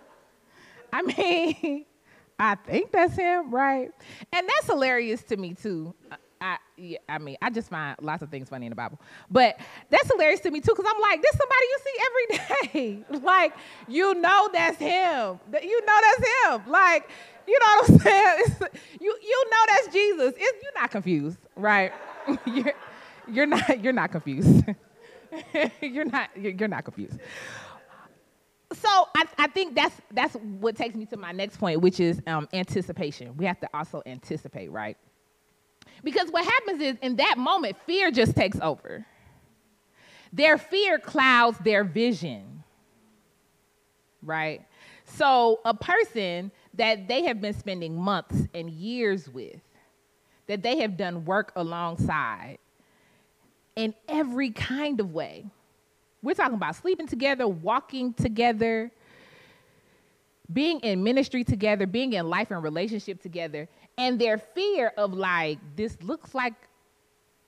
I 0.93 1.01
mean, 1.01 1.86
I 2.39 2.55
think 2.55 2.91
that's 2.91 3.15
him, 3.15 3.53
right? 3.53 3.91
And 4.34 4.47
that's 4.47 4.67
hilarious 4.67 5.23
to 5.23 5.38
me 5.38 5.53
too. 5.53 5.93
I, 6.41 6.57
yeah, 6.75 6.97
I 7.07 7.19
mean, 7.19 7.38
I 7.39 7.51
just 7.51 7.69
find 7.69 7.95
lots 8.01 8.23
of 8.23 8.29
things 8.29 8.49
funny 8.49 8.65
in 8.65 8.71
the 8.71 8.75
Bible, 8.75 8.99
but 9.29 9.60
that's 9.91 10.12
hilarious 10.12 10.39
to 10.41 10.51
me 10.51 10.60
too, 10.60 10.73
because 10.75 10.91
I'm 10.91 10.99
like, 10.99 11.21
this 11.21 11.38
somebody 11.38 11.65
you 11.69 11.77
see 11.84 11.93
every 12.07 13.03
day. 13.13 13.19
like, 13.23 13.53
you 13.88 14.15
know 14.15 14.49
that's 14.51 14.77
him. 14.77 15.39
You 15.62 15.86
know 15.86 15.97
that's 16.01 16.65
him. 16.65 16.71
Like, 16.71 17.10
you 17.47 17.60
know 17.60 17.65
what 17.65 17.89
I'm 17.89 17.99
saying? 17.99 18.38
It's, 18.39 18.60
you 19.01 19.17
you 19.21 19.45
know 19.49 19.63
that's 19.67 19.93
Jesus. 19.93 20.34
You're 20.39 20.73
not 20.75 20.91
confused, 20.91 21.39
right? 21.56 21.91
you're, 22.45 22.73
you're 23.27 23.45
not 23.45 23.84
you're 23.84 23.93
not 23.93 24.12
confused. 24.12 24.65
you're 25.82 26.06
not 26.06 26.30
you're, 26.36 26.51
you're 26.51 26.67
not 26.67 26.84
confused 26.84 27.19
so 28.73 29.08
I, 29.15 29.25
I 29.38 29.47
think 29.47 29.75
that's 29.75 29.95
that's 30.12 30.36
what 30.36 30.75
takes 30.75 30.95
me 30.95 31.06
to 31.08 31.17
my 31.17 31.32
next 31.32 31.58
point, 31.58 31.82
which 31.82 31.99
is 31.99 32.21
um, 32.27 32.47
anticipation. 32.54 33.36
We 33.38 33.45
have 33.45 33.60
to 33.62 33.69
also 33.73 34.01
anticipate, 34.06 34.71
right? 34.71 34.97
Because 36.04 36.30
what 36.30 36.45
happens 36.45 36.82
is 36.82 36.95
in 37.01 37.17
that 37.17 37.38
moment, 37.38 37.77
fear 37.86 38.12
just 38.12 38.36
takes 38.36 38.60
over. 38.60 39.06
Their 40.34 40.58
fear 40.58 40.97
clouds 40.97 41.58
their 41.60 41.84
vision, 41.84 42.63
right? 44.23 44.62
So 45.06 45.60
a 45.65 45.73
person 45.73 46.51
that 46.75 47.07
they 47.07 47.23
have 47.23 47.41
been 47.41 47.53
spending 47.53 47.95
months 47.95 48.47
and 48.53 48.69
years 48.69 49.29
with, 49.29 49.60
that 50.47 50.63
they 50.63 50.79
have 50.79 50.97
done 50.97 51.25
work 51.25 51.51
alongside 51.55 52.57
in 53.75 53.93
every 54.07 54.51
kind 54.51 54.99
of 54.99 55.13
way 55.13 55.45
we're 56.23 56.36
talking 56.36 56.55
about 56.55 56.75
sleeping 56.75 57.07
together, 57.07 57.47
walking 57.47 58.13
together, 58.13 58.91
being 60.53 60.79
in 60.81 61.03
ministry 61.03 61.43
together, 61.43 61.88
being 61.88 62.13
in 62.13 62.29
life 62.29 62.51
and 62.51 62.62
relationship 62.62 63.21
together, 63.21 63.67
and 63.97 64.19
their 64.19 64.38
fear 64.38 64.91
of 64.97 65.13
like, 65.13 65.57
this 65.75 65.97
looks 66.03 66.36
like 66.36 66.53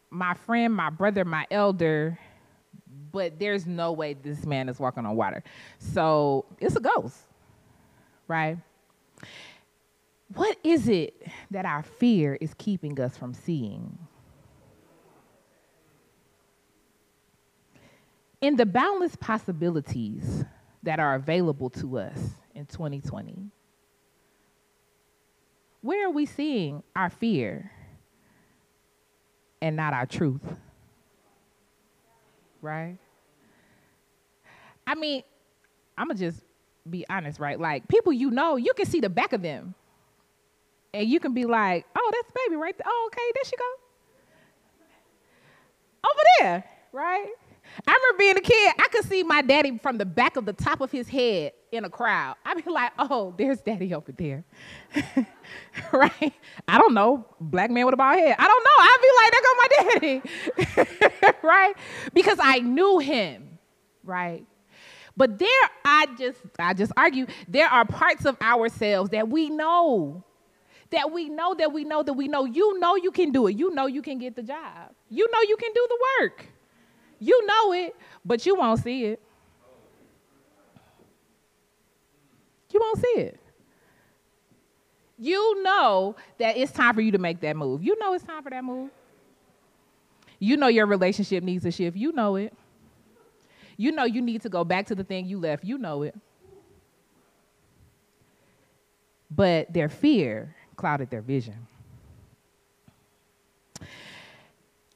my 0.10 0.34
friend, 0.34 0.74
my 0.74 0.90
brother, 0.90 1.24
my 1.24 1.46
elder, 1.52 2.18
but 3.12 3.38
there's 3.40 3.68
no 3.68 3.92
way 3.92 4.14
this 4.14 4.46
man 4.46 4.70
is 4.70 4.80
walking 4.80 5.06
on 5.06 5.16
water. 5.16 5.44
So 5.78 6.46
it's 6.60 6.76
a 6.76 6.80
ghost, 6.80 7.18
right? 8.28 8.58
What 10.34 10.58
is 10.64 10.88
it 10.88 11.28
that 11.52 11.66
our 11.66 11.84
fear 11.84 12.38
is 12.40 12.54
keeping 12.56 13.00
us 13.00 13.18
from 13.18 13.34
seeing? 13.34 13.98
in 18.44 18.58
the 18.58 18.66
boundless 18.66 19.16
possibilities 19.16 20.44
that 20.84 21.00
are 21.00 21.16
available 21.16 21.70
to 21.70 21.98
us 21.98 22.18
in 22.54 22.66
2020, 22.66 23.50
where 25.80 26.06
are 26.06 26.12
we 26.12 26.26
seeing 26.26 26.84
our 26.94 27.10
fear 27.10 27.72
and 29.62 29.78
not 29.78 29.94
our 29.94 30.06
truth? 30.06 30.42
Right? 32.62 32.98
I 34.86 34.96
mean, 34.96 35.24
I'm 35.98 36.08
going 36.08 36.18
to 36.18 36.30
just 36.30 36.44
be 36.90 37.06
honest, 37.10 37.40
right? 37.40 37.60
Like, 37.60 37.88
people 37.88 38.14
you 38.14 38.32
know, 38.32 38.56
you 38.56 38.74
can 38.74 38.86
see 38.86 39.00
the 39.00 39.10
back 39.10 39.34
of 39.34 39.42
them. 39.42 39.76
And 40.94 41.08
you 41.08 41.20
can 41.20 41.34
be 41.34 41.46
like, 41.46 41.86
oh, 41.96 42.12
that's 42.14 42.32
baby 42.32 42.56
right 42.56 42.78
there. 42.78 42.86
Oh, 42.88 43.10
okay, 43.12 43.32
there 43.34 43.44
she 43.46 43.56
go. 43.56 43.66
Over 46.06 46.22
there, 46.40 46.64
right? 46.92 47.30
I 47.88 47.92
remember 47.92 48.18
being 48.20 48.38
a 48.38 48.42
kid, 48.42 48.74
I 48.78 48.88
could 48.90 49.06
see 49.06 49.24
my 49.24 49.42
daddy 49.42 49.78
from 49.80 49.98
the 49.98 50.06
back 50.06 50.36
of 50.36 50.46
the 50.46 50.54
top 50.54 50.82
of 50.82 50.92
his 50.92 51.08
head 51.08 51.54
in 51.72 51.86
a 51.86 51.90
crowd. 51.90 52.36
I'd 52.46 52.64
be 52.64 52.70
like, 52.70 52.92
oh, 53.00 53.34
there's 53.38 53.62
daddy 53.62 53.94
over 53.94 54.12
there. 54.12 54.44
right? 55.92 56.34
I 56.68 56.78
don't 56.78 56.94
know. 56.94 57.26
Black 57.40 57.72
man 57.72 57.86
with 57.86 57.94
a 57.94 57.98
bald 57.98 58.20
head. 58.20 58.36
I 58.38 58.48
don't 58.48 58.64
know. 58.64 58.78
I'd 58.80 59.00
be 59.02 59.10
like, 59.18 59.32
there 59.32 59.42
go 59.42 59.54
my 59.58 60.88
daddy. 60.92 61.38
right? 61.48 61.76
Because 62.14 62.38
I 62.42 62.60
knew 62.60 63.00
him. 63.00 63.58
Right? 64.04 64.46
But 65.16 65.38
there, 65.38 65.50
I 65.86 66.08
just, 66.18 66.40
I 66.58 66.74
just 66.74 66.92
argue, 66.98 67.28
there 67.48 67.68
are 67.68 67.86
parts 67.86 68.26
of 68.26 68.38
ourselves 68.42 69.12
that 69.12 69.28
we 69.30 69.50
know. 69.50 70.24
That 70.90 71.12
we 71.12 71.30
know, 71.30 71.56
that 71.56 71.72
we 71.72 71.84
know, 71.84 72.04
that 72.04 72.14
we 72.14 72.28
know. 72.28 72.46
You 72.46 72.80
know 72.80 72.96
you 72.96 73.12
can 73.12 73.32
do 73.32 73.48
it. 73.48 73.56
You 73.56 73.74
know 73.74 73.88
you 73.88 74.02
can 74.02 74.20
get 74.20 74.36
the 74.36 74.44
job. 74.44 74.92
You 75.10 75.30
know 75.32 75.42
you 75.42 75.58
can 75.58 75.72
do 75.74 75.88
the 75.90 75.98
work. 76.20 76.46
You 77.20 77.46
know 77.46 77.74
it, 77.74 77.96
but 78.26 78.46
you 78.46 78.56
won't 78.56 78.84
see 78.84 79.06
it. 79.06 79.22
You 82.72 82.80
won't 82.80 83.00
see 83.00 83.22
it. 83.22 83.40
You 85.18 85.64
know 85.64 86.16
that 86.40 86.58
it's 86.58 86.72
time 86.72 86.96
for 86.96 87.02
you 87.02 87.12
to 87.12 87.18
make 87.20 87.40
that 87.42 87.56
move. 87.56 87.84
You 87.84 87.98
know 88.00 88.14
it's 88.14 88.24
time 88.24 88.44
for 88.44 88.50
that 88.50 88.64
move. 88.64 88.90
You 90.40 90.58
know 90.58 90.68
your 90.68 90.88
relationship 90.88 91.44
needs 91.44 91.66
a 91.66 91.72
shift. 91.72 91.96
You 91.96 92.12
know 92.12 92.36
it. 92.36 92.54
You 93.84 93.92
know 93.92 94.06
you 94.06 94.22
need 94.22 94.44
to 94.44 94.50
go 94.50 94.64
back 94.64 94.86
to 94.88 94.96
the 94.96 95.04
thing 95.04 95.26
you 95.26 95.38
left. 95.38 95.66
You 95.66 95.78
know 95.78 96.04
it. 96.04 96.16
But 99.30 99.74
their 99.74 99.90
fear 99.90 100.56
clouded 100.78 101.10
their 101.10 101.20
vision. 101.20 101.68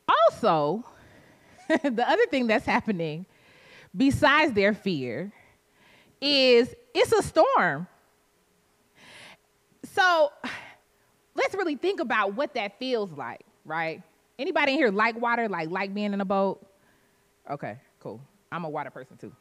Also, 0.07 0.85
the 1.67 2.09
other 2.09 2.25
thing 2.27 2.47
that's 2.47 2.65
happening 2.65 3.25
besides 3.93 4.53
their 4.53 4.73
fear 4.73 5.33
is 6.21 6.73
it's 6.93 7.11
a 7.11 7.21
storm. 7.21 7.87
So 9.83 10.31
let's 11.35 11.53
really 11.55 11.75
think 11.75 11.99
about 11.99 12.35
what 12.35 12.53
that 12.53 12.79
feels 12.79 13.11
like, 13.11 13.41
right? 13.65 14.01
Anybody 14.39 14.71
in 14.71 14.77
here 14.77 14.91
like 14.91 15.19
water, 15.19 15.49
like 15.49 15.69
like 15.71 15.93
being 15.93 16.13
in 16.13 16.21
a 16.21 16.25
boat? 16.25 16.65
Okay, 17.51 17.79
cool. 17.99 18.21
I'm 18.51 18.63
a 18.63 18.69
water 18.69 18.89
person 18.89 19.17
too. 19.17 19.31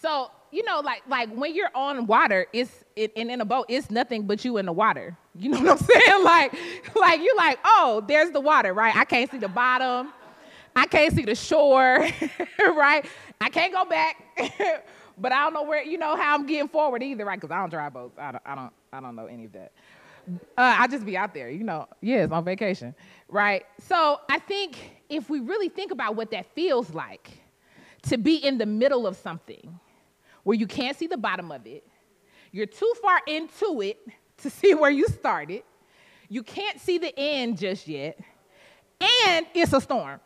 So, 0.00 0.30
you 0.50 0.64
know, 0.64 0.80
like 0.80 1.02
like 1.08 1.30
when 1.30 1.54
you're 1.54 1.70
on 1.74 2.06
water, 2.06 2.46
it's 2.52 2.84
it, 2.96 3.12
and 3.16 3.30
in 3.30 3.40
a 3.40 3.44
boat, 3.44 3.66
it's 3.68 3.90
nothing 3.90 4.26
but 4.26 4.44
you 4.44 4.56
in 4.56 4.66
the 4.66 4.72
water. 4.72 5.16
You 5.38 5.50
know 5.50 5.60
what 5.62 5.70
I'm 5.72 5.78
saying? 5.78 6.24
like, 6.24 6.54
like 6.96 7.20
you're 7.20 7.36
like, 7.36 7.58
oh, 7.64 8.02
there's 8.06 8.30
the 8.30 8.40
water, 8.40 8.72
right? 8.72 8.94
I 8.96 9.04
can't 9.04 9.30
see 9.30 9.38
the 9.38 9.48
bottom. 9.48 10.12
I 10.74 10.86
can't 10.86 11.14
see 11.14 11.24
the 11.24 11.34
shore, 11.34 12.06
right? 12.58 13.04
I 13.40 13.48
can't 13.48 13.72
go 13.72 13.84
back, 13.84 14.22
but 15.18 15.32
I 15.32 15.42
don't 15.42 15.52
know 15.52 15.64
where, 15.64 15.82
you 15.82 15.98
know, 15.98 16.16
how 16.16 16.34
I'm 16.34 16.46
getting 16.46 16.68
forward 16.68 17.02
either, 17.02 17.24
right? 17.24 17.40
Because 17.40 17.50
I 17.52 17.58
don't 17.58 17.70
drive 17.70 17.92
boats. 17.92 18.16
I 18.18 18.32
don't, 18.32 18.42
I 18.46 18.54
don't, 18.54 18.72
I 18.92 19.00
don't 19.00 19.16
know 19.16 19.26
any 19.26 19.46
of 19.46 19.52
that. 19.52 19.72
Uh, 20.56 20.76
I 20.78 20.86
just 20.86 21.04
be 21.04 21.16
out 21.16 21.34
there, 21.34 21.50
you 21.50 21.64
know. 21.64 21.88
Yes, 22.00 22.30
on 22.30 22.44
vacation, 22.44 22.94
right? 23.28 23.64
So 23.80 24.20
I 24.28 24.38
think 24.38 24.78
if 25.08 25.28
we 25.28 25.40
really 25.40 25.68
think 25.68 25.90
about 25.90 26.14
what 26.14 26.30
that 26.30 26.46
feels 26.54 26.94
like 26.94 27.39
to 28.02 28.18
be 28.18 28.36
in 28.36 28.58
the 28.58 28.66
middle 28.66 29.06
of 29.06 29.16
something 29.16 29.78
where 30.42 30.56
you 30.56 30.66
can't 30.66 30.96
see 30.96 31.06
the 31.06 31.16
bottom 31.16 31.52
of 31.52 31.66
it, 31.66 31.86
you're 32.52 32.66
too 32.66 32.92
far 33.02 33.20
into 33.26 33.82
it 33.82 33.98
to 34.38 34.50
see 34.50 34.74
where 34.74 34.90
you 34.90 35.06
started, 35.08 35.62
you 36.28 36.42
can't 36.42 36.80
see 36.80 36.98
the 36.98 37.12
end 37.18 37.58
just 37.58 37.88
yet, 37.88 38.18
and 39.26 39.46
it's 39.54 39.72
a 39.72 39.80
storm. 39.80 40.20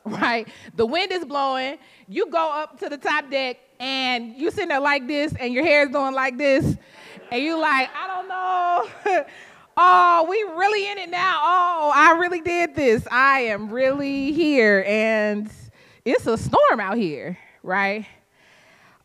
right? 0.04 0.48
The 0.76 0.86
wind 0.86 1.12
is 1.12 1.24
blowing. 1.24 1.78
You 2.08 2.30
go 2.30 2.52
up 2.52 2.78
to 2.80 2.88
the 2.88 2.96
top 2.96 3.30
deck 3.30 3.58
and 3.78 4.34
you're 4.36 4.50
sitting 4.50 4.68
there 4.68 4.80
like 4.80 5.06
this 5.06 5.34
and 5.38 5.52
your 5.52 5.64
hair 5.64 5.84
is 5.84 5.90
doing 5.90 6.14
like 6.14 6.38
this. 6.38 6.76
And 7.30 7.42
you're 7.42 7.58
like, 7.58 7.90
I 7.94 8.06
don't 8.06 8.28
know. 8.28 9.24
oh, 9.76 10.26
we 10.28 10.36
really 10.56 10.90
in 10.90 10.98
it 10.98 11.10
now. 11.10 11.40
Oh, 11.42 11.92
I 11.94 12.12
really 12.18 12.40
did 12.40 12.74
this. 12.74 13.06
I 13.10 13.40
am 13.40 13.70
really 13.70 14.32
here. 14.32 14.84
And 14.86 15.50
it's 16.08 16.26
a 16.26 16.38
storm 16.38 16.80
out 16.80 16.96
here, 16.96 17.36
right? 17.62 18.06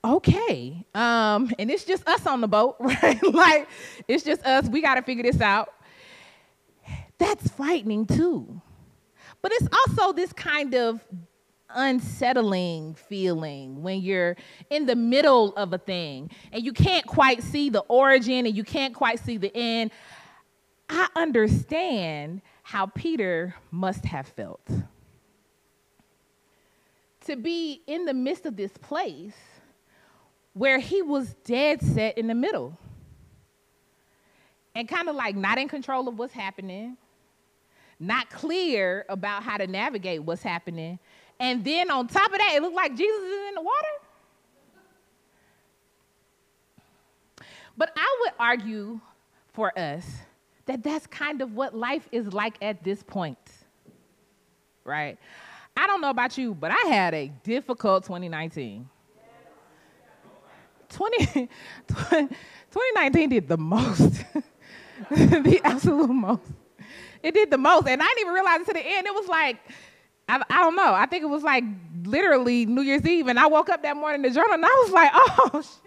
Okay. 0.05 0.85
Um, 0.95 1.51
and 1.59 1.69
it's 1.69 1.83
just 1.83 2.07
us 2.07 2.25
on 2.25 2.41
the 2.41 2.47
boat, 2.47 2.77
right? 2.79 3.21
like 3.33 3.67
it's 4.07 4.23
just 4.23 4.45
us. 4.45 4.67
We 4.69 4.81
got 4.81 4.95
to 4.95 5.01
figure 5.01 5.23
this 5.23 5.41
out. 5.41 5.73
That's 7.17 7.49
frightening 7.49 8.05
too. 8.05 8.61
But 9.41 9.51
it's 9.53 9.67
also 9.73 10.13
this 10.13 10.31
kind 10.31 10.73
of 10.75 11.03
unsettling 11.75 12.95
feeling 12.95 13.81
when 13.81 14.01
you're 14.01 14.37
in 14.69 14.85
the 14.85 14.95
middle 14.95 15.53
of 15.55 15.73
a 15.73 15.77
thing 15.77 16.29
and 16.51 16.63
you 16.63 16.71
can't 16.71 17.05
quite 17.05 17.43
see 17.43 17.69
the 17.69 17.81
origin 17.81 18.45
and 18.45 18.55
you 18.55 18.63
can't 18.63 18.93
quite 18.93 19.19
see 19.19 19.37
the 19.37 19.51
end. 19.55 19.91
I 20.89 21.07
understand 21.15 22.41
how 22.61 22.85
Peter 22.85 23.55
must 23.71 24.05
have 24.05 24.27
felt. 24.27 24.61
To 27.25 27.35
be 27.35 27.81
in 27.87 28.05
the 28.05 28.13
midst 28.13 28.45
of 28.45 28.55
this 28.55 28.71
place 28.77 29.35
where 30.53 30.79
he 30.79 31.01
was 31.01 31.33
dead 31.45 31.81
set 31.81 32.17
in 32.17 32.27
the 32.27 32.35
middle 32.35 32.77
and 34.75 34.87
kind 34.87 35.09
of 35.09 35.15
like 35.15 35.35
not 35.35 35.57
in 35.57 35.67
control 35.67 36.07
of 36.07 36.19
what's 36.19 36.33
happening 36.33 36.97
not 38.03 38.29
clear 38.29 39.05
about 39.09 39.43
how 39.43 39.57
to 39.57 39.67
navigate 39.67 40.23
what's 40.23 40.43
happening. 40.43 40.99
And 41.39 41.63
then 41.63 41.89
on 41.89 42.07
top 42.07 42.31
of 42.31 42.37
that, 42.37 42.51
it 42.55 42.61
looked 42.61 42.75
like 42.75 42.95
Jesus 42.95 43.23
is 43.23 43.47
in 43.49 43.55
the 43.55 43.61
water. 43.61 43.87
But 47.77 47.91
I 47.95 48.17
would 48.21 48.33
argue 48.39 48.99
for 49.53 49.77
us 49.77 50.05
that 50.65 50.83
that's 50.83 51.07
kind 51.07 51.41
of 51.41 51.53
what 51.53 51.75
life 51.75 52.07
is 52.11 52.31
like 52.33 52.55
at 52.61 52.83
this 52.83 53.01
point, 53.03 53.37
right? 54.83 55.17
I 55.75 55.87
don't 55.87 56.01
know 56.01 56.09
about 56.09 56.37
you, 56.37 56.53
but 56.53 56.71
I 56.71 56.87
had 56.87 57.13
a 57.13 57.31
difficult 57.43 58.03
2019. 58.03 58.89
20, 60.89 61.25
2019 61.87 63.29
did 63.29 63.47
the 63.47 63.57
most, 63.57 64.23
the 65.09 65.59
absolute 65.63 66.09
most. 66.09 66.43
It 67.23 67.33
did 67.33 67.49
the 67.49 67.57
most, 67.57 67.87
and 67.87 68.01
I 68.01 68.05
didn't 68.05 68.19
even 68.21 68.33
realize 68.33 68.61
it 68.61 68.67
to 68.67 68.73
the 68.73 68.85
end. 68.85 69.07
It 69.07 69.13
was 69.13 69.27
like, 69.27 69.57
I, 70.27 70.41
I 70.49 70.61
don't 70.61 70.75
know. 70.75 70.93
I 70.93 71.05
think 71.05 71.23
it 71.23 71.27
was 71.27 71.41
like 71.41 71.63
literally 72.03 72.65
New 72.65 72.81
Year's 72.81 73.05
Eve, 73.05 73.27
and 73.27 73.39
I 73.39 73.47
woke 73.47 73.69
up 73.69 73.81
that 73.83 73.95
morning 73.95 74.23
in 74.23 74.29
the 74.29 74.35
journal, 74.35 74.53
and 74.53 74.65
I 74.65 74.81
was 74.83 74.91
like, 74.91 75.11
oh, 75.13 75.61
shit. 75.61 75.79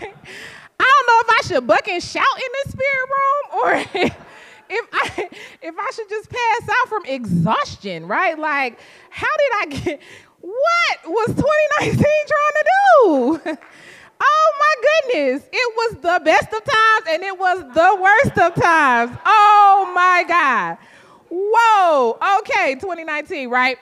Like, 0.00 0.16
don't 0.84 1.06
know 1.06 1.20
if 1.20 1.38
I 1.38 1.48
should 1.48 1.66
buck 1.66 1.88
and 1.88 2.02
shout 2.02 2.24
in 2.36 2.50
the 2.64 2.70
spirit 2.72 3.08
room 3.10 3.60
or 3.62 3.72
if 4.70 4.86
I 4.92 5.28
if 5.62 5.74
I 5.78 5.90
should 5.94 6.08
just 6.08 6.30
pass 6.30 6.68
out 6.68 6.88
from 6.88 7.04
exhaustion, 7.06 8.06
right? 8.06 8.38
Like, 8.38 8.78
how 9.10 9.26
did 9.36 9.52
I 9.54 9.80
get 9.84 10.00
what 10.40 10.98
was 11.06 11.26
2019 11.28 11.96
trying 11.96 12.54
to 12.58 12.64
do? 13.54 13.58
Oh 14.26 14.52
my 14.60 15.12
goodness. 15.12 15.42
It 15.52 15.74
was 15.76 15.94
the 16.00 16.24
best 16.24 16.52
of 16.52 16.64
times 16.64 17.06
and 17.10 17.22
it 17.24 17.36
was 17.38 17.58
the 17.74 17.98
worst 18.00 18.38
of 18.38 18.54
times. 18.54 19.18
Oh 19.26 19.92
my 19.94 20.24
God. 20.26 20.78
Whoa. 21.28 22.38
Okay, 22.38 22.74
2019, 22.76 23.50
right? 23.50 23.76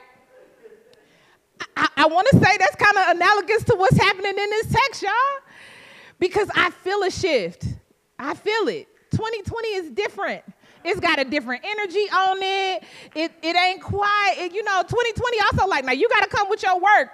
I, 1.77 1.87
I 1.97 2.07
want 2.07 2.27
to 2.31 2.39
say 2.39 2.57
that's 2.57 2.75
kind 2.75 2.97
of 2.97 3.15
analogous 3.15 3.63
to 3.65 3.75
what's 3.75 3.97
happening 3.97 4.31
in 4.37 4.49
this 4.49 4.71
text, 4.71 5.03
y'all 5.03 5.11
because 6.19 6.49
I 6.55 6.69
feel 6.69 7.03
a 7.03 7.11
shift. 7.11 7.65
I 8.17 8.33
feel 8.33 8.67
it. 8.67 8.87
2020 9.11 9.67
is 9.69 9.89
different. 9.91 10.43
It's 10.83 10.99
got 10.99 11.19
a 11.19 11.23
different 11.25 11.63
energy 11.65 12.09
on 12.11 12.37
it. 12.41 12.83
It, 13.15 13.31
it 13.41 13.55
ain't 13.55 13.81
quite, 13.81 14.35
it, 14.37 14.53
you 14.53 14.63
know, 14.63 14.81
2020 14.81 15.37
also 15.41 15.67
like, 15.67 15.85
now 15.85 15.93
you 15.93 16.09
got 16.09 16.23
to 16.23 16.29
come 16.29 16.49
with 16.49 16.63
your 16.63 16.79
work. 16.79 17.09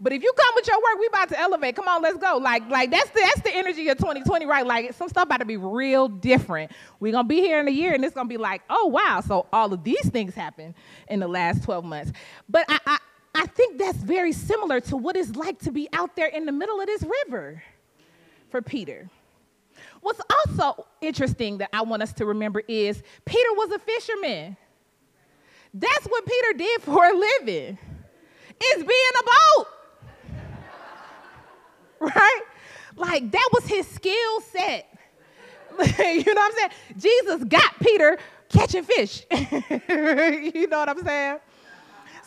But 0.00 0.12
if 0.12 0.22
you 0.22 0.32
come 0.36 0.54
with 0.54 0.66
your 0.68 0.76
work, 0.76 1.00
we 1.00 1.06
about 1.08 1.28
to 1.30 1.40
elevate. 1.40 1.74
Come 1.74 1.88
on, 1.88 2.02
let's 2.02 2.18
go. 2.18 2.36
Like, 2.36 2.68
like 2.70 2.90
that's 2.90 3.10
the 3.10 3.20
that's 3.20 3.40
the 3.40 3.52
energy 3.52 3.88
of 3.88 3.98
2020, 3.98 4.46
right? 4.46 4.64
Like 4.64 4.92
some 4.92 5.08
stuff 5.08 5.24
about 5.24 5.38
to 5.38 5.44
be 5.44 5.56
real 5.56 6.06
different. 6.06 6.70
We're 7.00 7.10
gonna 7.10 7.26
be 7.26 7.40
here 7.40 7.58
in 7.58 7.66
a 7.66 7.72
year, 7.72 7.94
and 7.94 8.04
it's 8.04 8.14
gonna 8.14 8.28
be 8.28 8.36
like, 8.36 8.62
oh 8.70 8.86
wow. 8.86 9.20
So 9.26 9.46
all 9.52 9.72
of 9.72 9.82
these 9.82 10.08
things 10.10 10.34
happen 10.34 10.76
in 11.08 11.18
the 11.18 11.26
last 11.26 11.64
12 11.64 11.84
months. 11.84 12.12
But 12.48 12.64
I, 12.68 12.78
I, 12.86 12.98
I 13.34 13.46
think 13.46 13.78
that's 13.78 13.98
very 13.98 14.30
similar 14.30 14.78
to 14.82 14.96
what 14.96 15.16
it's 15.16 15.34
like 15.34 15.58
to 15.60 15.72
be 15.72 15.88
out 15.92 16.14
there 16.14 16.28
in 16.28 16.46
the 16.46 16.52
middle 16.52 16.80
of 16.80 16.86
this 16.86 17.04
river 17.26 17.60
for 18.50 18.62
Peter. 18.62 19.08
What's 20.00 20.20
also 20.30 20.86
interesting 21.00 21.58
that 21.58 21.70
I 21.72 21.82
want 21.82 22.02
us 22.02 22.12
to 22.14 22.26
remember 22.26 22.62
is 22.66 23.02
Peter 23.24 23.48
was 23.54 23.72
a 23.72 23.78
fisherman. 23.78 24.56
That's 25.74 26.06
what 26.06 26.24
Peter 26.26 26.58
did 26.58 26.82
for 26.82 27.04
a 27.04 27.14
living. 27.14 27.78
Is 28.60 28.84
be 28.84 28.94
in 28.94 29.20
a 29.20 29.24
boat. 29.24 29.66
right? 32.14 32.40
Like 32.96 33.30
that 33.30 33.48
was 33.52 33.66
his 33.66 33.86
skill 33.86 34.40
set. 34.52 34.86
you 35.98 36.34
know 36.34 36.40
what 36.40 36.52
I'm 36.52 36.52
saying? 36.52 36.70
Jesus 36.96 37.44
got 37.44 37.78
Peter 37.80 38.18
catching 38.48 38.82
fish. 38.82 39.24
you 39.30 40.66
know 40.66 40.78
what 40.78 40.88
I'm 40.88 41.04
saying? 41.04 41.38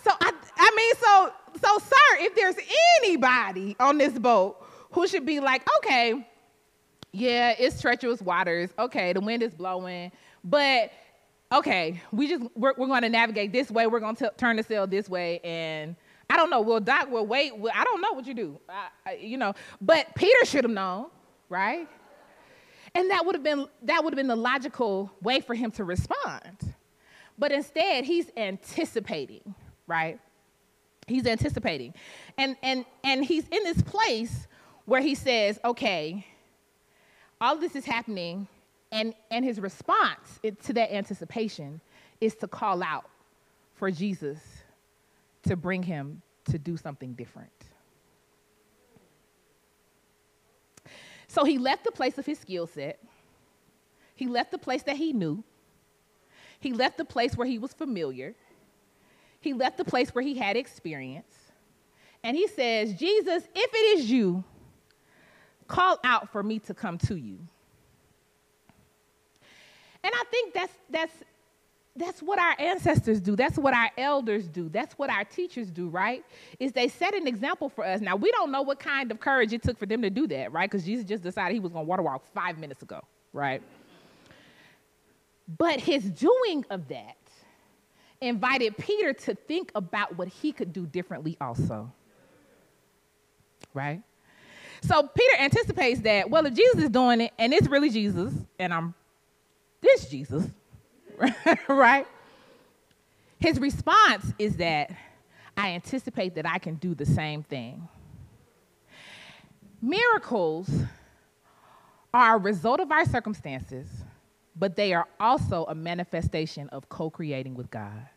So 0.03 0.11
I, 0.19 0.31
I 0.57 0.71
mean, 0.75 0.95
so 0.95 1.33
so 1.61 1.77
sir, 1.79 2.25
if 2.25 2.35
there's 2.35 2.55
anybody 3.01 3.75
on 3.79 3.97
this 3.97 4.17
boat 4.17 4.60
who 4.91 5.07
should 5.07 5.25
be 5.25 5.39
like, 5.39 5.67
okay, 5.77 6.27
yeah, 7.11 7.55
it's 7.57 7.81
treacherous 7.81 8.21
waters. 8.21 8.69
Okay, 8.77 9.13
the 9.13 9.21
wind 9.21 9.43
is 9.43 9.53
blowing, 9.53 10.11
but 10.43 10.91
okay, 11.51 12.01
we 12.11 12.27
just 12.27 12.43
we're, 12.55 12.73
we're 12.77 12.87
going 12.87 13.01
to 13.01 13.09
navigate 13.09 13.51
this 13.51 13.69
way. 13.69 13.87
We're 13.87 13.99
going 13.99 14.15
to 14.17 14.31
turn 14.37 14.55
the 14.55 14.63
sail 14.63 14.87
this 14.87 15.09
way, 15.09 15.39
and 15.43 15.95
I 16.29 16.37
don't 16.37 16.49
know. 16.49 16.61
Will 16.61 16.79
Doc 16.79 17.11
will 17.11 17.25
wait? 17.25 17.53
I 17.73 17.83
don't 17.83 18.01
know 18.01 18.13
what 18.13 18.25
you 18.25 18.33
do. 18.33 18.59
I, 18.69 18.87
I, 19.05 19.13
you 19.15 19.37
know, 19.37 19.53
but 19.81 20.13
Peter 20.15 20.45
should 20.45 20.63
have 20.63 20.71
known, 20.71 21.07
right? 21.49 21.87
And 22.95 23.09
that 23.11 23.25
would 23.25 23.35
have 23.35 23.43
been 23.43 23.67
that 23.83 24.03
would 24.03 24.13
have 24.13 24.17
been 24.17 24.27
the 24.27 24.35
logical 24.35 25.11
way 25.21 25.39
for 25.39 25.53
him 25.53 25.71
to 25.71 25.83
respond. 25.83 26.73
But 27.37 27.51
instead, 27.51 28.05
he's 28.05 28.29
anticipating, 28.37 29.55
right? 29.87 30.19
He's 31.07 31.25
anticipating. 31.25 31.93
And 32.37 32.55
and 32.61 32.85
and 33.03 33.25
he's 33.25 33.47
in 33.49 33.63
this 33.63 33.81
place 33.81 34.47
where 34.91 34.99
he 34.99 35.15
says, 35.15 35.57
okay, 35.63 36.25
all 37.39 37.55
this 37.55 37.77
is 37.77 37.85
happening, 37.85 38.45
and, 38.91 39.13
and 39.31 39.45
his 39.45 39.57
response 39.57 40.37
to 40.65 40.73
that 40.73 40.93
anticipation 40.93 41.79
is 42.19 42.35
to 42.35 42.45
call 42.45 42.83
out 42.83 43.09
for 43.73 43.89
Jesus 43.89 44.39
to 45.43 45.55
bring 45.55 45.81
him 45.81 46.21
to 46.43 46.59
do 46.59 46.75
something 46.75 47.13
different. 47.13 47.53
So 51.29 51.45
he 51.45 51.57
left 51.57 51.85
the 51.85 51.91
place 51.93 52.17
of 52.17 52.25
his 52.25 52.37
skill 52.37 52.67
set. 52.67 52.99
He 54.13 54.27
left 54.27 54.51
the 54.51 54.57
place 54.57 54.83
that 54.83 54.97
he 54.97 55.13
knew. 55.13 55.41
He 56.59 56.73
left 56.73 56.97
the 56.97 57.05
place 57.05 57.37
where 57.37 57.47
he 57.47 57.59
was 57.59 57.71
familiar. 57.71 58.35
He 59.39 59.53
left 59.53 59.77
the 59.77 59.85
place 59.85 60.13
where 60.13 60.21
he 60.21 60.37
had 60.37 60.57
experience. 60.57 61.33
And 62.25 62.35
he 62.35 62.49
says, 62.49 62.93
Jesus, 62.95 63.43
if 63.55 63.71
it 63.73 63.99
is 63.99 64.11
you, 64.11 64.43
call 65.71 65.97
out 66.03 66.29
for 66.29 66.43
me 66.43 66.59
to 66.59 66.73
come 66.73 66.97
to 66.97 67.15
you. 67.15 67.39
And 70.03 70.13
I 70.13 70.23
think 70.29 70.53
that's, 70.53 70.73
that's, 70.89 71.13
that's 71.95 72.21
what 72.21 72.39
our 72.39 72.55
ancestors 72.59 73.21
do. 73.21 73.35
That's 73.37 73.57
what 73.57 73.73
our 73.73 73.89
elders 73.97 74.47
do. 74.47 74.67
That's 74.67 74.97
what 74.97 75.09
our 75.09 75.23
teachers 75.23 75.69
do, 75.71 75.87
right? 75.87 76.25
Is 76.59 76.73
they 76.73 76.89
set 76.89 77.13
an 77.13 77.25
example 77.25 77.69
for 77.69 77.85
us. 77.85 78.01
Now, 78.01 78.17
we 78.17 78.31
don't 78.31 78.51
know 78.51 78.61
what 78.63 78.79
kind 78.79 79.11
of 79.11 79.19
courage 79.21 79.53
it 79.53 79.63
took 79.63 79.77
for 79.77 79.85
them 79.85 80.01
to 80.01 80.09
do 80.09 80.27
that, 80.27 80.51
right? 80.51 80.69
Because 80.69 80.85
Jesus 80.85 81.05
just 81.05 81.23
decided 81.23 81.53
he 81.53 81.59
was 81.59 81.71
going 81.71 81.85
to 81.85 81.89
water 81.89 82.03
walk 82.03 82.23
five 82.33 82.57
minutes 82.57 82.81
ago, 82.81 83.01
right? 83.31 83.61
But 85.57 85.79
his 85.79 86.03
doing 86.03 86.65
of 86.69 86.87
that 86.89 87.15
invited 88.19 88.77
Peter 88.77 89.13
to 89.13 89.35
think 89.35 89.71
about 89.73 90.17
what 90.17 90.27
he 90.27 90.51
could 90.51 90.73
do 90.73 90.85
differently 90.85 91.37
also, 91.39 91.91
right? 93.73 94.01
So 94.81 95.03
Peter 95.03 95.37
anticipates 95.39 96.01
that, 96.01 96.29
well, 96.29 96.45
if 96.45 96.53
Jesus 96.53 96.83
is 96.83 96.89
doing 96.89 97.21
it 97.21 97.33
and 97.37 97.53
it's 97.53 97.67
really 97.67 97.89
Jesus 97.89 98.33
and 98.57 98.73
I'm 98.73 98.93
this 99.81 100.07
Jesus, 100.09 100.47
right? 101.67 102.07
His 103.39 103.59
response 103.59 104.33
is 104.37 104.57
that 104.57 104.91
I 105.57 105.71
anticipate 105.71 106.35
that 106.35 106.45
I 106.45 106.57
can 106.57 106.75
do 106.75 106.95
the 106.95 107.05
same 107.05 107.43
thing. 107.43 107.87
Miracles 109.81 110.69
are 112.13 112.35
a 112.35 112.39
result 112.39 112.79
of 112.79 112.91
our 112.91 113.05
circumstances, 113.05 113.87
but 114.55 114.75
they 114.75 114.93
are 114.93 115.07
also 115.19 115.65
a 115.65 115.75
manifestation 115.75 116.69
of 116.69 116.87
co 116.89 117.09
creating 117.09 117.55
with 117.55 117.71
God. 117.71 118.07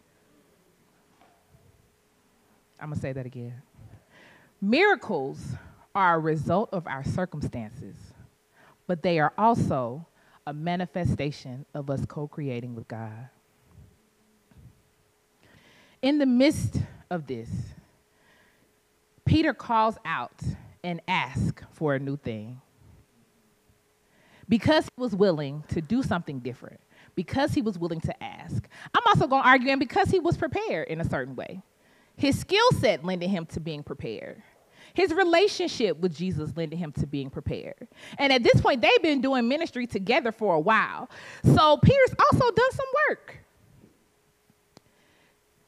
I'm 2.79 2.89
going 2.89 2.97
to 2.97 3.01
say 3.01 3.13
that 3.13 3.25
again. 3.25 3.63
Miracles 4.61 5.41
are 5.95 6.17
a 6.17 6.19
result 6.19 6.69
of 6.73 6.87
our 6.87 7.05
circumstances, 7.05 7.97
but 8.87 9.03
they 9.03 9.19
are 9.19 9.33
also 9.39 10.07
a 10.47 10.53
manifestation 10.53 11.65
of 11.75 11.91
us 11.91 12.05
co 12.07 12.27
creating 12.27 12.75
with 12.75 12.89
God. 12.89 13.29
In 16.03 16.19
the 16.19 16.27
midst 16.27 16.81
of 17.11 17.27
this, 17.27 17.49
Peter 19.25 19.55
calls 19.55 19.97
out 20.05 20.43
and 20.83 21.01
asks 21.09 21.63
for 21.73 21.95
a 21.95 21.99
new 21.99 22.17
thing. 22.17 22.61
Because 24.47 24.85
he 24.85 25.01
was 25.01 25.17
willing 25.17 25.65
to 25.69 25.81
do 25.81 26.03
something 26.03 26.41
different, 26.41 26.79
because 27.15 27.55
he 27.55 27.63
was 27.63 27.79
willing 27.79 28.01
to 28.03 28.23
ask. 28.23 28.69
I'm 28.95 29.03
also 29.07 29.27
going 29.27 29.43
to 29.43 29.49
argue, 29.49 29.71
and 29.71 29.81
because 29.81 30.11
he 30.11 30.21
was 30.21 30.37
prepared 30.37 30.89
in 30.89 31.01
a 31.01 31.09
certain 31.09 31.35
way. 31.35 31.63
His 32.17 32.39
skill 32.39 32.71
set 32.79 33.05
lended 33.05 33.31
him 33.31 33.47
to 33.47 33.61
being 33.61 33.83
prepared. 33.83 34.43
His 34.95 35.13
relationship 35.13 35.99
with 35.99 36.15
Jesus 36.15 36.57
lended 36.57 36.79
him 36.79 36.93
to 36.93 37.07
being 37.07 37.29
prepared. 37.29 37.89
And 38.19 38.33
at 38.33 38.43
this 38.43 38.61
point, 38.61 38.81
they've 38.81 39.03
been 39.03 39.21
doing 39.21 39.49
ministry 39.49 39.87
together 39.87 40.33
for 40.33 40.55
a 40.55 40.61
while. 40.61 41.11
So 41.43 41.77
Peter's 41.79 42.15
also 42.19 42.51
done 42.51 42.73
some 42.73 42.87
work. 43.09 43.39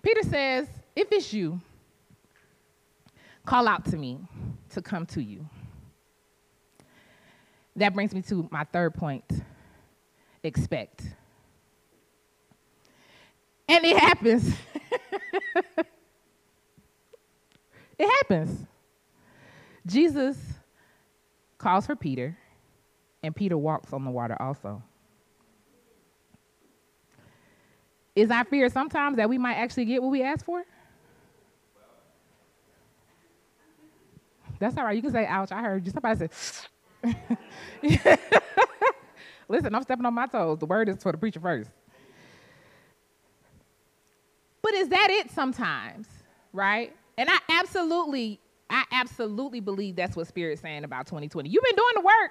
Peter 0.03 0.23
says, 0.23 0.69
If 0.95 1.11
it's 1.11 1.33
you, 1.33 1.61
call 3.45 3.67
out 3.67 3.85
to 3.87 3.97
me 3.97 4.21
to 4.71 4.81
come 4.81 5.07
to 5.07 5.23
you. 5.23 5.49
That 7.75 7.93
brings 7.93 8.15
me 8.15 8.23
to 8.23 8.49
my 8.51 8.65
third 8.65 8.95
point 8.95 9.25
expect. 10.43 11.03
And 13.69 13.85
it 13.85 13.99
happens. 13.99 14.55
It 17.99 18.09
happens. 18.19 18.67
Jesus 19.87 20.37
calls 21.59 21.87
for 21.87 21.97
Peter, 21.97 22.37
and 23.23 23.35
Peter 23.35 23.57
walks 23.57 23.93
on 23.93 24.05
the 24.05 24.11
water 24.11 24.37
also. 24.41 24.83
Is 28.15 28.31
our 28.31 28.45
fear 28.45 28.69
sometimes 28.69 29.17
that 29.19 29.29
we 29.29 29.39
might 29.39 29.55
actually 29.55 29.85
get 29.85 30.03
what 30.03 30.11
we 30.11 30.23
ask 30.23 30.45
for? 30.45 30.65
That's 34.59 34.77
all 34.77 34.85
right. 34.85 34.97
You 34.97 35.03
can 35.03 35.13
say, 35.13 35.27
ouch, 35.27 35.53
I 35.53 35.61
heard 35.61 35.85
you. 35.85 35.93
Somebody 35.93 36.19
said, 36.19 36.31
listen, 39.49 39.75
I'm 39.75 39.83
stepping 39.83 40.07
on 40.07 40.15
my 40.15 40.27
toes. 40.27 40.59
The 40.59 40.67
word 40.67 40.89
is 40.89 41.03
for 41.03 41.13
the 41.13 41.19
preacher 41.19 41.41
first. 41.41 41.71
But 44.63 44.75
is 44.75 44.89
that 44.89 45.09
it 45.11 45.31
sometimes, 45.31 46.09
right? 46.53 46.97
And 47.19 47.29
I 47.31 47.39
absolutely, 47.51 48.41
I 48.69 48.85
absolutely 48.93 49.61
believe 49.61 49.97
that's 49.97 50.17
what 50.17 50.27
Spirit's 50.27 50.63
saying 50.63 50.85
about 50.85 51.07
2020. 51.07 51.49
You've 51.49 51.63
been 51.63 51.77
doing 51.77 51.93
the 51.95 52.01
work. 52.01 52.31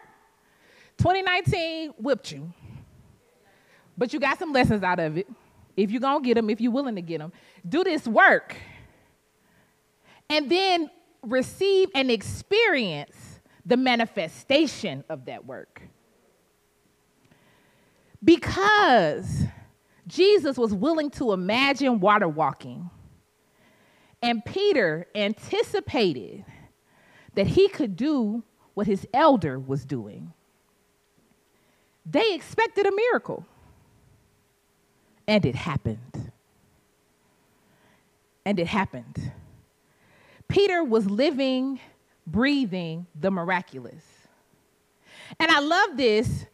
2019 0.98 1.94
whipped 1.98 2.32
you. 2.32 2.54
But 3.98 4.14
you 4.14 4.20
got 4.20 4.40
some 4.40 4.52
lessons 4.52 4.84
out 4.84 5.00
of 5.00 5.18
it. 5.18 5.28
If 5.78 5.92
you're 5.92 6.02
going 6.02 6.22
to 6.22 6.28
get 6.28 6.36
them, 6.36 6.50
if 6.50 6.60
you're 6.60 6.72
willing 6.72 6.96
to 6.96 7.02
get 7.02 7.20
them, 7.20 7.32
do 7.68 7.84
this 7.84 8.08
work. 8.08 8.56
And 10.30 10.50
then 10.50 10.90
receive 11.22 11.90
and 11.96 12.10
experience 12.12 13.40
the 13.66 13.78
manifestation 13.78 15.04
of 15.10 15.26
that 15.26 15.46
work. 15.46 15.82
Because 18.24 19.44
Jesus 20.08 20.58
was 20.58 20.74
willing 20.74 21.10
to 21.12 21.32
imagine 21.32 22.00
water 22.00 22.28
walking, 22.28 22.90
and 24.26 24.44
Peter 24.44 25.06
anticipated 25.14 26.44
that 27.36 27.46
he 27.46 27.68
could 27.68 27.96
do 27.96 28.42
what 28.74 28.88
his 28.88 29.08
elder 29.14 29.60
was 29.60 29.86
doing. 29.86 30.34
They 32.08 32.34
expected 32.34 32.88
a 32.88 32.92
miracle, 32.92 33.46
and 35.28 35.46
it 35.46 35.54
happened. 35.54 36.32
And 38.46 38.60
it 38.60 38.66
happened. 38.66 39.32
Peter 40.48 40.84
was 40.84 41.06
living, 41.08 41.80
breathing 42.26 43.06
the 43.20 43.30
miraculous. 43.30 44.04
And 45.40 45.52
I 45.52 45.60
love 45.60 45.98
this 45.98 46.46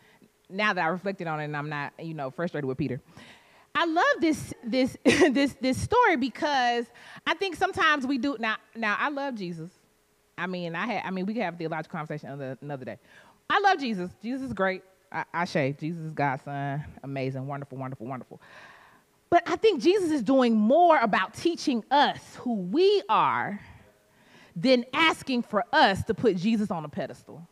now 0.49 0.73
that 0.73 0.83
I 0.83 0.87
reflected 0.87 1.27
on 1.27 1.39
it 1.39 1.45
and 1.45 1.55
I'm 1.55 1.69
not, 1.69 1.93
you 1.99 2.15
know, 2.15 2.31
frustrated 2.31 2.65
with 2.65 2.77
Peter. 2.77 2.99
I 3.81 3.85
love 3.85 4.05
this 4.19 4.53
this 4.63 4.95
this 5.31 5.55
this 5.59 5.81
story 5.81 6.15
because 6.15 6.85
I 7.25 7.33
think 7.33 7.55
sometimes 7.55 8.05
we 8.05 8.19
do 8.19 8.37
now 8.39 8.57
now 8.75 8.95
I 8.99 9.09
love 9.09 9.33
Jesus. 9.33 9.71
I 10.37 10.45
mean, 10.45 10.75
I 10.75 10.85
had 10.85 11.03
I 11.03 11.09
mean 11.09 11.25
we 11.25 11.33
could 11.33 11.41
have 11.41 11.55
a 11.55 11.57
theological 11.57 11.97
conversation 11.97 12.29
another, 12.29 12.59
another 12.61 12.85
day. 12.85 12.99
I 13.49 13.59
love 13.59 13.79
Jesus. 13.79 14.11
Jesus 14.21 14.43
is 14.43 14.53
great. 14.53 14.83
I, 15.11 15.25
I 15.33 15.45
say 15.45 15.75
Jesus 15.79 16.03
is 16.03 16.13
God's 16.13 16.43
son. 16.43 16.85
Amazing, 17.01 17.47
wonderful, 17.47 17.75
wonderful, 17.75 18.05
wonderful. 18.05 18.39
But 19.31 19.49
I 19.49 19.55
think 19.55 19.81
Jesus 19.81 20.11
is 20.11 20.21
doing 20.21 20.55
more 20.55 20.99
about 20.99 21.33
teaching 21.33 21.83
us 21.89 22.19
who 22.35 22.53
we 22.53 23.01
are 23.09 23.59
than 24.55 24.85
asking 24.93 25.41
for 25.41 25.65
us 25.73 26.03
to 26.03 26.13
put 26.13 26.37
Jesus 26.37 26.69
on 26.69 26.85
a 26.85 26.89
pedestal. 26.89 27.47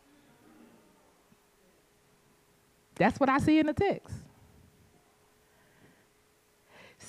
That's 2.93 3.19
what 3.19 3.29
I 3.29 3.39
see 3.39 3.57
in 3.57 3.65
the 3.65 3.73
text. 3.73 4.13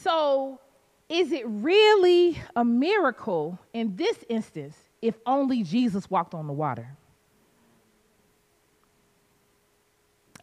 So, 0.03 0.61
is 1.09 1.33
it 1.33 1.45
really 1.47 2.41
a 2.57 2.65
miracle 2.65 3.59
in 3.75 3.97
this 3.97 4.17
instance 4.29 4.77
if 5.03 5.15
only 5.27 5.63
Jesus 5.63 6.11
walked 6.11 6.35
on 6.35 6.47
the 6.47 6.53
water? 6.53 6.97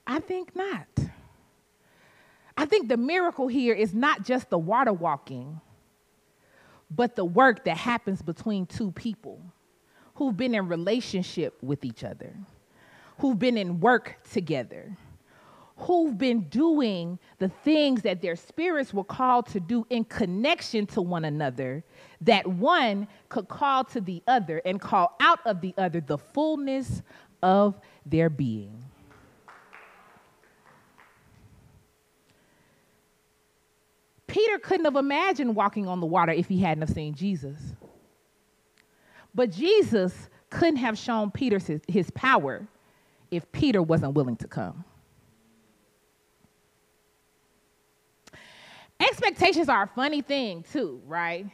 I 0.06 0.20
think 0.20 0.56
not. 0.56 0.88
I 2.56 2.66
think 2.66 2.88
the 2.88 2.98
miracle 2.98 3.48
here 3.48 3.74
is 3.74 3.94
not 3.94 4.24
just 4.24 4.50
the 4.50 4.58
water 4.58 4.94
walking, 4.94 5.60
but 6.90 7.16
the 7.16 7.26
work 7.26 7.66
that 7.66 7.78
happens 7.78 8.22
between 8.22 8.66
two 8.66 8.92
people 8.92 9.42
who've 10.16 10.36
been 10.36 10.56
in 10.56 10.68
relationship 10.68 11.62
with 11.62 11.84
each 11.84 12.04
other, 12.04 12.36
who've 13.20 13.38
been 13.38 13.58
in 13.58 13.80
work 13.80 14.18
together, 14.32 14.96
who've 15.78 16.18
been 16.18 16.42
doing 16.42 17.20
the 17.38 17.50
things 17.50 18.02
that 18.02 18.22
their 18.22 18.36
spirits 18.36 18.94
were 18.94 19.04
called 19.04 19.46
to 19.48 19.60
do 19.60 19.86
in 19.90 20.04
connection 20.04 20.86
to 20.88 21.02
one 21.02 21.26
another, 21.26 21.84
that 22.22 22.48
one 22.48 23.08
could 23.30 23.48
call 23.48 23.84
to 23.84 24.02
the 24.02 24.22
other 24.28 24.62
and 24.66 24.82
call 24.82 25.16
out 25.20 25.40
of 25.46 25.62
the 25.62 25.74
other 25.78 26.02
the 26.02 26.18
fullness 26.18 27.04
of 27.44 27.80
their 28.06 28.30
being. 28.30 28.84
Peter 34.26 34.60
couldn't 34.60 34.86
have 34.86 34.96
imagined 34.96 35.56
walking 35.56 35.88
on 35.88 36.00
the 36.00 36.06
water 36.06 36.32
if 36.32 36.48
he 36.48 36.60
hadn't 36.60 36.82
have 36.82 36.94
seen 36.94 37.14
Jesus. 37.14 37.60
But 39.34 39.52
Jesus 39.52 40.30
couldn't 40.50 40.78
have 40.78 40.98
shown 40.98 41.32
Peter 41.32 41.60
his, 41.60 41.82
his 41.88 42.10
power 42.12 42.68
if 43.32 43.50
Peter 43.52 43.82
wasn't 43.82 44.14
willing 44.14 44.36
to 44.38 44.48
come. 44.48 44.84
Expectations 49.00 49.70
are 49.70 49.84
a 49.84 49.88
funny 49.88 50.22
thing, 50.22 50.64
too, 50.72 51.02
right? 51.06 51.46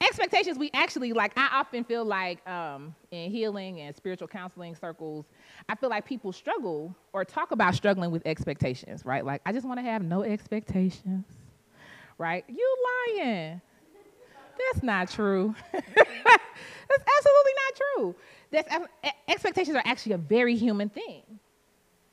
Expectations, 0.00 0.58
we 0.58 0.70
actually, 0.74 1.12
like, 1.12 1.32
I 1.36 1.48
often 1.52 1.84
feel 1.84 2.04
like 2.04 2.46
um, 2.48 2.94
in 3.10 3.30
healing 3.30 3.80
and 3.80 3.94
spiritual 3.94 4.28
counseling 4.28 4.74
circles, 4.74 5.26
I 5.68 5.74
feel 5.74 5.90
like 5.90 6.04
people 6.06 6.32
struggle 6.32 6.96
or 7.12 7.24
talk 7.24 7.52
about 7.52 7.74
struggling 7.74 8.10
with 8.10 8.22
expectations, 8.26 9.04
right? 9.04 9.24
Like, 9.24 9.42
I 9.46 9.52
just 9.52 9.66
want 9.66 9.78
to 9.78 9.84
have 9.84 10.02
no 10.02 10.22
expectations 10.22 11.24
right? 12.22 12.44
You 12.48 12.76
lying. 13.18 13.60
That's 14.72 14.82
not 14.82 15.10
true. 15.10 15.54
That's 15.72 15.84
absolutely 17.18 17.52
not 17.56 17.80
true. 17.96 18.14
That's, 18.50 18.86
expectations 19.28 19.76
are 19.76 19.82
actually 19.84 20.12
a 20.12 20.18
very 20.18 20.54
human 20.56 20.88
thing. 20.88 21.22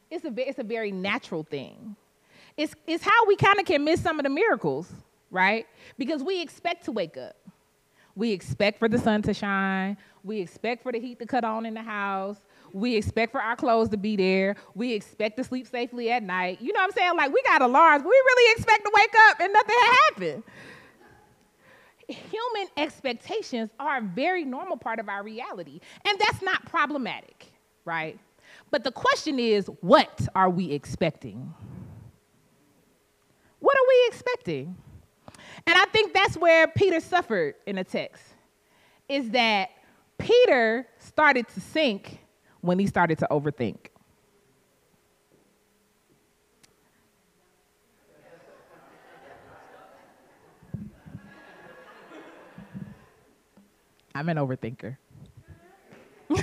It's 0.10 0.26
a, 0.26 0.34
it's 0.38 0.58
a 0.58 0.64
very 0.64 0.92
natural 0.92 1.44
thing. 1.44 1.96
It's, 2.60 2.76
it's 2.86 3.06
how 3.06 3.26
we 3.26 3.38
kind 3.38 3.58
of 3.58 3.66
can 3.66 3.86
miss 3.86 4.02
some 4.02 4.20
of 4.20 4.24
the 4.24 4.30
miracles, 4.30 4.92
right? 5.32 5.66
Because 5.98 6.22
we 6.22 6.42
expect 6.42 6.84
to 6.86 6.92
wake 6.92 7.16
up. 7.16 7.38
We 8.16 8.34
expect 8.34 8.80
for 8.80 8.90
the 8.90 8.98
sun 8.98 9.22
to 9.22 9.34
shine. 9.34 9.96
We 10.26 10.42
expect 10.42 10.84
for 10.84 10.92
the 10.92 11.00
heat 11.00 11.20
to 11.20 11.26
cut 11.26 11.46
on 11.46 11.66
in 11.66 11.74
the 11.74 11.82
house. 11.82 12.36
We 12.74 12.98
expect 12.98 13.32
for 13.32 13.42
our 13.42 13.56
clothes 13.56 13.88
to 13.92 13.98
be 13.98 14.18
there. 14.18 14.58
We 14.76 14.92
expect 14.92 15.38
to 15.38 15.46
sleep 15.46 15.68
safely 15.68 16.12
at 16.12 16.22
night. 16.22 16.60
You 16.60 16.74
know 16.74 16.82
what 16.82 16.88
I'm 16.88 16.92
saying? 16.92 17.16
Like 17.16 17.34
we 17.34 17.42
got 17.44 17.62
alarms. 17.62 18.04
We 18.04 18.10
really 18.10 18.52
expect 18.58 18.84
to 18.84 18.92
wake 18.94 19.16
up 19.30 19.40
and 19.40 19.54
nothing 19.54 19.76
happened. 20.10 20.44
Human 22.10 22.68
expectations 22.76 23.70
are 23.80 24.00
a 24.00 24.02
very 24.02 24.44
normal 24.44 24.76
part 24.76 25.00
of 25.00 25.08
our 25.08 25.24
reality, 25.24 25.80
and 26.04 26.20
that's 26.20 26.42
not 26.42 26.66
problematic, 26.66 27.46
right? 27.86 28.20
But 28.70 28.84
the 28.84 28.92
question 28.92 29.40
is, 29.40 29.68
what 29.80 30.28
are 30.36 30.50
we 30.50 30.72
expecting? 30.74 31.54
What 33.70 33.78
are 33.78 33.88
we 33.88 34.08
expecting? 34.08 34.76
And 35.68 35.78
I 35.78 35.86
think 35.94 36.12
that's 36.12 36.36
where 36.36 36.68
Peter 36.70 37.00
suffered 37.00 37.54
in 37.68 37.76
the 37.76 37.84
text, 37.84 38.24
is 39.08 39.30
that 39.30 39.70
Peter 40.18 40.88
started 40.98 41.48
to 41.50 41.60
sink 41.62 42.18
when 42.62 42.80
he 42.80 42.88
started 42.88 43.20
to 43.20 43.28
overthink. 43.30 43.90
I'm 54.16 54.30
an 54.30 54.38
overthinker. 54.38 54.98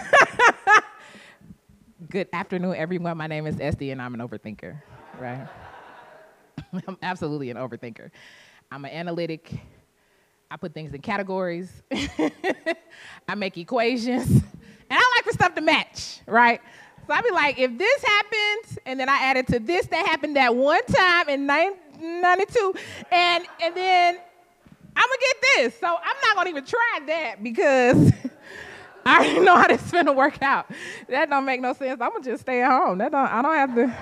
Good 2.09 2.29
afternoon, 2.33 2.77
everyone. 2.77 3.17
My 3.17 3.27
name 3.27 3.49
is 3.49 3.59
Esty, 3.59 3.91
and 3.91 4.01
I'm 4.01 4.15
an 4.15 4.21
overthinker, 4.21 4.81
right? 5.19 5.49
I'm 6.89 6.99
absolutely 7.03 7.51
an 7.51 7.57
overthinker. 7.57 8.11
I'm 8.71 8.85
an 8.85 8.91
analytic. 8.91 9.53
I 10.51 10.57
put 10.57 10.75
things 10.75 10.93
in 10.95 11.01
categories. 11.01 11.71
I 13.29 13.35
make 13.37 13.57
equations. 13.57 14.43
And 14.89 14.97
I 15.01 15.13
like 15.17 15.25
for 15.25 15.33
stuff 15.33 15.53
to 15.57 15.61
match, 15.63 16.21
right? 16.29 16.61
So 17.09 17.13
I'd 17.13 17.25
be 17.25 17.33
like, 17.33 17.59
if 17.59 17.77
this 17.77 18.05
happens, 18.05 18.79
and 18.87 19.01
then 19.01 19.09
I 19.09 19.17
added 19.17 19.49
to 19.49 19.59
this 19.59 19.87
that 19.87 20.07
happened 20.07 20.37
that 20.37 20.55
one 20.55 20.85
time 20.87 21.29
in 21.29 21.45
1992, 21.45 22.75
and, 23.11 23.45
and 23.63 23.77
then 23.77 24.19
I'm 24.95 25.09
gonna 25.09 25.21
get 25.21 25.37
this. 25.57 25.81
So 25.81 25.89
I'm 25.89 26.17
not 26.23 26.37
gonna 26.37 26.51
even 26.51 26.65
try 26.65 27.01
that 27.07 27.43
because 27.43 28.13
I 29.05 29.19
already 29.19 29.41
know 29.41 29.57
how 29.57 29.69
this 29.69 29.85
is 29.85 29.93
gonna 29.93 30.13
work 30.13 30.41
out. 30.43 30.71
That 31.09 31.31
don't 31.31 31.45
make 31.45 31.61
no 31.61 31.73
sense. 31.73 32.01
I'm 32.01 32.11
gonna 32.11 32.25
just 32.25 32.43
stay 32.43 32.63
at 32.63 32.71
home. 32.71 32.99
That 32.99 33.13
don't, 33.13 33.27
I 33.29 33.43
don't 33.43 33.55
have 33.55 33.75
to, 33.75 33.97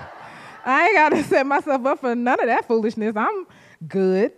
I 0.65 0.87
ain't 0.87 0.95
gotta 0.95 1.23
set 1.29 1.45
myself 1.45 1.85
up 1.85 1.99
for 1.99 2.15
none 2.15 2.39
of 2.39 2.47
that 2.47 2.67
foolishness. 2.67 3.15
I'm 3.15 3.45
good. 3.87 4.33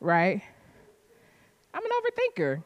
Right? 0.00 0.42
I'm 1.72 1.82
an 1.84 1.90
overthinker. 1.90 2.62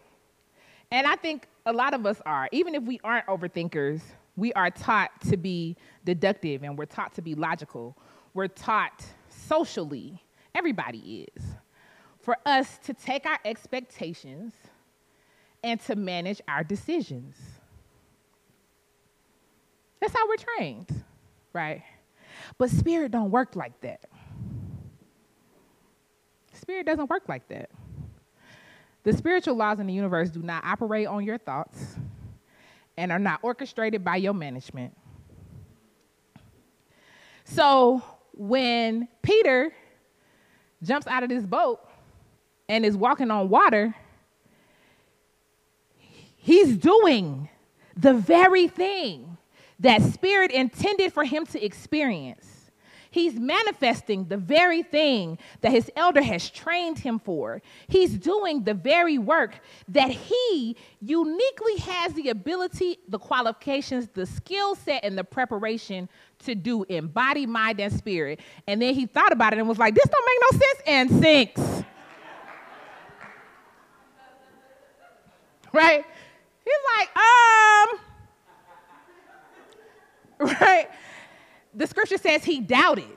And 0.91 1.07
I 1.07 1.17
think 1.17 1.49
a 1.67 1.73
lot 1.73 1.95
of 1.95 2.07
us 2.07 2.21
are. 2.27 2.49
Even 2.53 2.75
if 2.75 2.83
we 2.83 3.01
aren't 3.03 3.27
overthinkers, 3.27 4.01
we 4.37 4.53
are 4.53 4.71
taught 4.71 5.11
to 5.29 5.37
be 5.37 5.77
deductive 6.05 6.63
and 6.63 6.79
we're 6.79 6.87
taught 6.87 7.15
to 7.15 7.23
be 7.23 7.35
logical. 7.35 7.97
We're 8.35 8.49
taught 8.49 9.05
socially, 9.29 10.23
everybody 10.55 11.27
is, 11.37 11.45
for 12.21 12.37
us 12.47 12.79
to 12.85 12.95
take 12.95 13.27
our 13.27 13.39
expectations 13.45 14.53
and 15.65 15.81
to 15.83 15.97
manage 15.97 16.41
our 16.47 16.63
decisions. 16.63 17.37
That's 20.01 20.13
how 20.13 20.29
we're 20.29 20.37
trained, 20.37 21.05
right? 21.53 21.83
But 22.57 22.71
spirit 22.71 23.11
don't 23.11 23.31
work 23.31 23.57
like 23.57 23.81
that. 23.81 24.01
Spirit 26.53 26.87
doesn't 26.87 27.09
work 27.09 27.29
like 27.29 27.49
that. 27.49 27.71
The 29.05 29.13
spiritual 29.13 29.55
laws 29.55 29.81
in 29.81 29.87
the 29.87 29.93
universe 29.93 30.29
do 30.29 30.43
not 30.43 30.65
operate 30.65 31.07
on 31.07 31.25
your 31.25 31.39
thoughts 31.39 31.97
and 32.97 33.11
are 33.11 33.19
not 33.19 33.41
orchestrated 33.43 34.05
by 34.05 34.17
your 34.17 34.35
management. 34.35 34.95
So 37.45 38.03
when 38.35 39.09
Peter 39.23 39.73
jumps 40.83 41.07
out 41.07 41.23
of 41.23 41.29
this 41.29 41.47
boat 41.47 41.81
and 42.69 42.85
is 42.85 42.97
walking 42.97 43.31
on 43.31 43.49
water, 43.49 43.95
he's 46.37 46.77
doing 46.77 47.49
the 47.97 48.13
very 48.13 48.69
thing 48.69 49.38
that 49.81 50.03
Spirit 50.03 50.51
intended 50.51 51.13
for 51.13 51.25
him 51.25 51.47
to 51.47 51.65
experience. 51.65 52.59
He's 53.11 53.35
manifesting 53.35 54.27
the 54.27 54.37
very 54.37 54.83
thing 54.83 55.39
that 55.63 55.73
his 55.73 55.91
elder 55.97 56.21
has 56.21 56.51
trained 56.51 56.99
him 56.99 57.19
for. 57.19 57.63
He's 57.89 58.19
doing 58.19 58.65
the 58.65 58.75
very 58.75 59.17
work 59.19 59.61
that 59.89 60.11
he 60.11 60.77
uniquely 61.01 61.77
has 61.79 62.13
the 62.13 62.29
ability, 62.29 62.99
the 63.09 63.19
qualifications, 63.19 64.09
the 64.09 64.27
skill 64.27 64.75
set, 64.75 65.05
and 65.05 65.17
the 65.17 65.25
preparation 65.25 66.09
to 66.41 66.55
do 66.55 66.85
in 66.85 67.07
body, 67.07 67.47
mind, 67.47 67.81
and 67.81 67.93
spirit. 67.93 68.41
And 68.67 68.83
then 68.83 68.95
he 68.95 69.07
thought 69.07 69.33
about 69.33 69.55
it 69.55 69.59
and 69.59 69.69
was 69.69 69.79
like, 69.79 69.95
this 69.95 70.05
don't 70.05 70.27
make 70.27 70.39
no 70.53 70.59
sense, 70.59 70.83
and 70.87 71.11
sinks. 71.23 71.61
right? 75.73 76.05
He's 76.65 76.75
like, 76.99 77.09
um, 77.17 77.99
right? 80.61 80.89
The 81.75 81.87
scripture 81.87 82.19
says 82.19 82.45
he 82.45 82.61
doubted. 82.61 83.17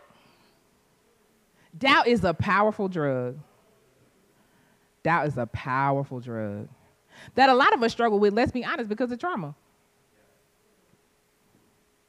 Doubt 1.78 2.08
is 2.08 2.24
a 2.24 2.34
powerful 2.34 2.88
drug. 2.88 3.38
Doubt 5.04 5.28
is 5.28 5.38
a 5.38 5.46
powerful 5.48 6.20
drug 6.20 6.68
that 7.36 7.50
a 7.50 7.54
lot 7.54 7.74
of 7.74 7.84
us 7.84 7.92
struggle 7.92 8.20
with, 8.20 8.34
let's 8.34 8.52
be 8.52 8.64
honest, 8.64 8.90
because 8.90 9.12
of 9.12 9.20
trauma. 9.20 9.56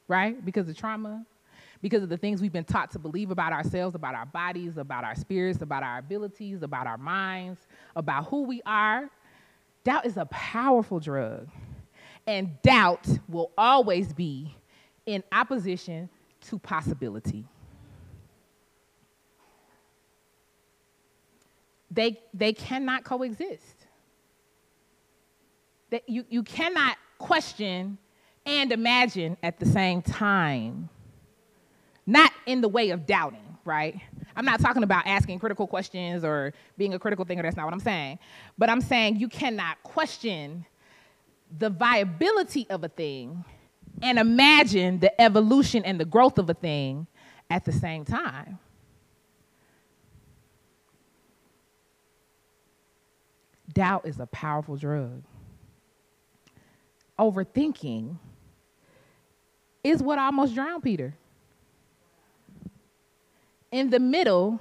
Right? 0.09 0.45
Because 0.45 0.69
of 0.69 0.77
trauma, 0.77 1.25
because 1.81 2.03
of 2.03 2.09
the 2.09 2.17
things 2.17 2.41
we've 2.43 2.53
been 2.53 2.65
taught 2.65 2.91
to 2.93 2.99
believe 2.99 3.31
about 3.31 3.53
ourselves, 3.53 3.95
about 3.95 4.15
our 4.15 4.27
bodies, 4.27 4.77
about 4.77 5.05
our 5.05 5.15
spirits, 5.15 5.63
about 5.63 5.83
our 5.83 5.99
abilities, 5.99 6.63
about 6.63 6.87
our 6.87 6.99
minds, 6.99 7.61
about 7.97 8.27
who 8.27 8.43
we 8.43 8.61
are. 8.67 9.09
Doubt 9.85 10.07
is 10.07 10.17
a 10.17 10.27
powerful 10.27 11.01
drug. 11.01 11.49
And 12.27 12.61
doubt 12.63 13.07
will 13.29 13.51
always 13.57 14.13
be 14.13 14.55
in 15.07 15.22
opposition 15.32 16.09
to 16.42 16.59
possibility. 16.59 17.44
They, 21.90 22.20
they 22.32 22.53
cannot 22.53 23.05
coexist. 23.05 23.86
That 25.90 26.09
you, 26.09 26.24
you 26.30 26.42
cannot 26.42 26.96
question 27.18 27.98
and 28.46 28.72
imagine 28.72 29.36
at 29.42 29.61
the 29.61 29.66
same 29.66 30.03
time. 30.03 30.88
Not 32.07 32.32
in 32.46 32.61
the 32.62 32.68
way 32.68 32.90
of 32.90 33.07
doubting, 33.07 33.59
right? 33.64 34.00
I'm 34.34 34.44
not 34.44 34.61
talking 34.61 34.82
about 34.82 35.07
asking 35.07 35.38
critical 35.38 35.66
questions 35.66 36.24
or 36.24 36.55
being 36.78 36.94
a 36.94 36.98
critical 36.98 37.24
thinker, 37.24 37.42
that's 37.42 37.57
not 37.57 37.66
what 37.66 37.74
I'm 37.74 37.80
saying. 37.80 38.18
But 38.59 38.70
I'm 38.70 38.80
saying 38.80 39.16
you 39.16 39.28
cannot 39.28 39.82
question 39.82 40.64
the 41.59 41.68
viability 41.68 42.66
of 42.70 42.82
a 42.82 42.88
thing 42.88 43.44
and 44.03 44.18
imagine 44.18 44.98
the 44.98 45.18
evolution 45.20 45.84
and 45.84 45.98
the 45.98 46.05
growth 46.05 46.36
of 46.36 46.50
a 46.50 46.55
thing 46.55 47.07
at 47.48 47.64
the 47.64 47.72
same 47.72 48.05
time. 48.05 48.59
Doubt 53.72 54.07
is 54.07 54.18
a 54.18 54.26
powerful 54.26 54.76
drug. 54.76 55.22
Overthinking 57.18 58.16
is 59.84 60.03
what 60.03 60.18
almost 60.18 60.55
drowned 60.55 60.82
Peter. 60.82 61.14
In 63.70 63.88
the 63.88 64.00
middle 64.00 64.61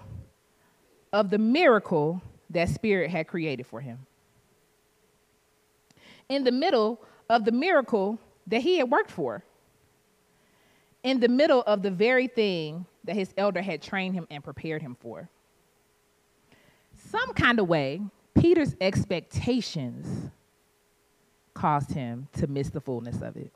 of 1.12 1.30
the 1.30 1.38
miracle 1.38 2.22
that 2.50 2.70
Spirit 2.70 3.10
had 3.10 3.28
created 3.28 3.66
for 3.66 3.82
him. 3.82 4.06
In 6.30 6.44
the 6.44 6.52
middle 6.52 7.02
of 7.30 7.44
the 7.44 7.52
miracle 7.52 8.20
that 8.48 8.62
he 8.62 8.78
had 8.78 8.90
worked 8.90 9.12
for 9.12 9.44
in 11.04 11.20
the 11.20 11.28
middle 11.28 11.62
of 11.62 11.82
the 11.82 11.92
very 11.92 12.28
thing 12.28 12.86
that 13.04 13.16
his 13.16 13.34
elder 13.38 13.62
had 13.62 13.82
trained 13.82 14.14
him 14.14 14.28
and 14.30 14.44
prepared 14.44 14.82
him 14.82 14.96
for. 15.00 15.30
Some 17.10 17.34
kind 17.34 17.60
of 17.60 17.68
way, 17.68 18.02
Peter's 18.36 18.76
expectations 18.80 20.30
caused 21.54 21.92
him 21.92 22.28
to 22.34 22.48
miss 22.48 22.70
the 22.70 22.82
fullness 22.82 23.22
of 23.22 23.36
it. 23.36 23.52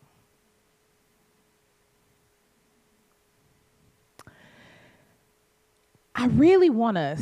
I 6.13 6.27
really 6.27 6.69
want 6.69 6.97
us 6.97 7.21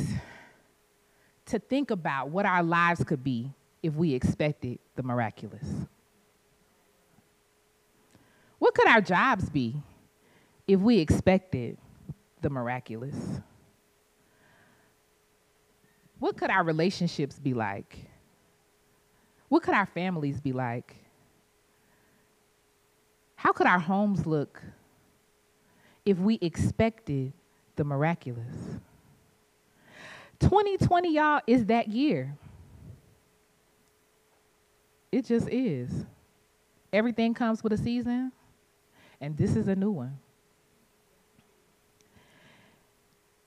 to 1.48 1.60
think 1.60 1.92
about 1.92 2.30
what 2.30 2.46
our 2.46 2.64
lives 2.64 3.04
could 3.04 3.24
be 3.24 3.52
if 3.82 3.94
we 3.96 4.14
expected 4.14 4.80
the 4.96 5.04
miraculous. 5.04 5.66
What 8.74 8.86
could 8.86 8.92
our 8.92 9.02
jobs 9.02 9.52
be 9.52 9.84
if 10.68 10.80
we 10.80 10.98
expected 10.98 11.78
the 12.42 12.50
miraculous? 12.50 13.16
What 16.18 16.38
could 16.38 16.50
our 16.50 16.64
relationships 16.64 17.38
be 17.38 17.54
like? 17.54 18.00
What 19.48 19.62
could 19.62 19.76
our 19.76 19.86
families 19.86 20.42
be 20.42 20.54
like? 20.54 20.96
How 23.36 23.52
could 23.52 23.68
our 23.68 23.78
homes 23.78 24.26
look 24.26 24.60
if 26.04 26.18
we 26.18 26.40
expected 26.42 27.32
the 27.76 27.84
miraculous? 27.84 28.56
2020, 30.40 31.14
y'all, 31.14 31.42
is 31.46 31.68
that 31.68 31.90
year. 31.90 32.36
It 35.12 35.26
just 35.26 35.48
is. 35.48 35.92
Everything 36.92 37.36
comes 37.36 37.64
with 37.64 37.74
a 37.74 37.78
season 37.78 38.32
and 39.24 39.38
this 39.38 39.56
is 39.56 39.70
a 39.70 39.76
new 39.76 39.90
one. 39.90 40.20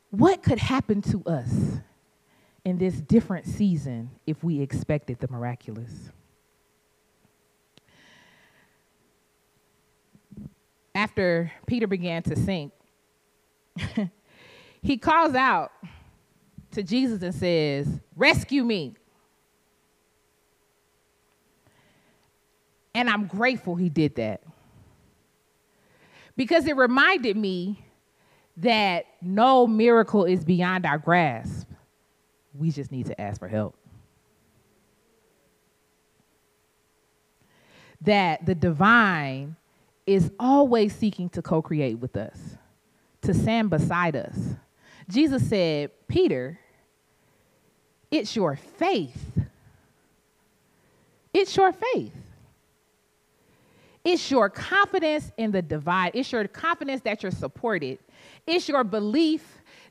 What 0.09 0.43
could 0.43 0.59
happen 0.59 1.03
to 1.03 1.23
us 1.25 1.53
in 2.65 2.79
this 2.79 2.95
different 2.95 3.45
season 3.45 4.09
if 4.27 4.43
we 4.43 4.63
expected 4.63 5.19
the 5.19 5.29
miraculous? 5.29 5.93
After 10.95 11.53
Peter 11.67 11.87
began 11.87 12.23
to 12.23 12.37
sink, 12.37 12.73
he 14.83 14.97
calls 14.97 15.35
out 15.35 15.73
to 16.71 16.83
Jesus 16.83 17.21
and 17.21 17.35
says, 17.35 17.87
Rescue 18.17 18.65
me. 18.65 18.95
And 22.95 23.11
I'm 23.11 23.27
grateful 23.27 23.77
he 23.77 23.91
did 23.91 24.15
that 24.15 24.41
because 26.37 26.67
it 26.67 26.77
reminded 26.77 27.37
me 27.37 27.85
that 28.59 29.07
no 29.21 29.67
miracle 29.67 30.25
is 30.25 30.45
beyond 30.45 30.87
our 30.87 30.99
grasp. 30.99 31.69
We 32.55 32.71
just 32.71 32.91
need 32.91 33.07
to 33.07 33.21
ask 33.21 33.39
for 33.39 33.49
help. 33.49 33.77
That 38.03 38.47
the 38.47 38.55
divine 38.55 39.57
is 40.07 40.31
always 40.39 40.95
seeking 40.95 41.29
to 41.31 41.43
co 41.43 41.61
create 41.61 41.99
with 41.99 42.17
us, 42.17 42.39
to 43.23 43.35
stand 43.35 43.71
beside 43.71 44.17
us. 44.17 44.39
Jesus 45.09 45.49
said, 45.49 45.91
Peter, 46.09 46.59
it's 48.11 48.37
your 48.37 48.57
faith. 48.57 49.33
It's 51.33 51.57
your 51.57 51.73
faith. 51.73 52.26
It's 54.07 54.31
your 54.31 54.49
confidence 54.49 55.33
in 55.37 55.51
the 55.51 55.61
divine. 55.61 56.13
It's 56.15 56.31
your 56.31 56.47
confidence 56.47 57.01
that 57.01 57.25
you're 57.25 57.33
supported. 57.33 57.99
It's 58.47 58.69
your 58.69 58.85
belief 58.85 59.45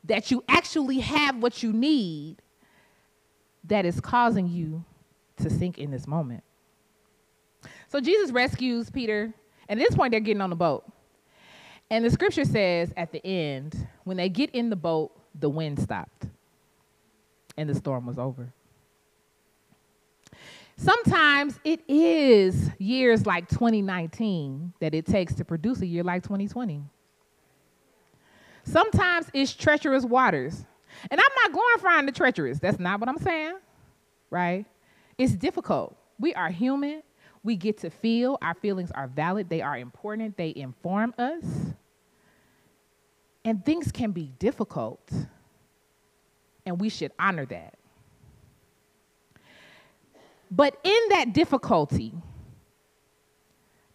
that 0.04 0.30
you 0.30 0.42
actually 0.48 1.00
have 1.00 1.36
what 1.36 1.62
you 1.62 1.70
need 1.70 2.36
that 3.64 3.84
is 3.84 4.00
causing 4.00 4.48
you 4.48 4.82
to 5.36 5.50
sink 5.50 5.76
in 5.76 5.90
this 5.90 6.06
moment. 6.06 6.42
So 7.88 8.00
Jesus 8.00 8.30
rescues 8.30 8.88
Peter, 8.88 9.34
and 9.68 9.78
at 9.78 9.86
this 9.86 9.94
point, 9.94 10.12
they're 10.12 10.20
getting 10.20 10.40
on 10.40 10.48
the 10.48 10.56
boat. 10.56 10.90
And 11.90 12.02
the 12.02 12.10
scripture 12.10 12.46
says 12.46 12.94
at 12.96 13.12
the 13.12 13.24
end, 13.26 13.86
when 14.04 14.16
they 14.16 14.30
get 14.30 14.48
in 14.52 14.70
the 14.70 14.76
boat, 14.76 15.12
the 15.34 15.50
wind 15.50 15.78
stopped 15.78 16.24
and 17.58 17.68
the 17.68 17.74
storm 17.74 18.06
was 18.06 18.18
over. 18.18 18.50
Sometimes 20.76 21.58
it 21.64 21.80
is 21.88 22.70
years 22.78 23.24
like 23.24 23.48
2019 23.48 24.74
that 24.80 24.94
it 24.94 25.06
takes 25.06 25.34
to 25.34 25.44
produce 25.44 25.80
a 25.80 25.86
year 25.86 26.02
like 26.02 26.22
2020. 26.22 26.82
Sometimes 28.64 29.30
it's 29.32 29.54
treacherous 29.54 30.04
waters. 30.04 30.64
And 31.10 31.20
I'm 31.20 31.26
not 31.42 31.52
glorifying 31.52 32.06
the 32.06 32.12
treacherous. 32.12 32.58
That's 32.58 32.78
not 32.78 33.00
what 33.00 33.08
I'm 33.08 33.18
saying, 33.18 33.56
right? 34.30 34.66
It's 35.18 35.32
difficult. 35.32 35.96
We 36.18 36.34
are 36.34 36.50
human. 36.50 37.02
We 37.42 37.56
get 37.56 37.78
to 37.78 37.90
feel. 37.90 38.38
Our 38.42 38.54
feelings 38.54 38.90
are 38.90 39.06
valid. 39.06 39.48
They 39.48 39.62
are 39.62 39.78
important. 39.78 40.36
They 40.36 40.52
inform 40.56 41.14
us. 41.16 41.44
And 43.44 43.64
things 43.64 43.92
can 43.92 44.10
be 44.10 44.32
difficult. 44.38 45.10
And 46.66 46.80
we 46.80 46.88
should 46.88 47.12
honor 47.18 47.46
that. 47.46 47.74
But 50.50 50.78
in 50.84 51.00
that 51.10 51.32
difficulty, 51.32 52.12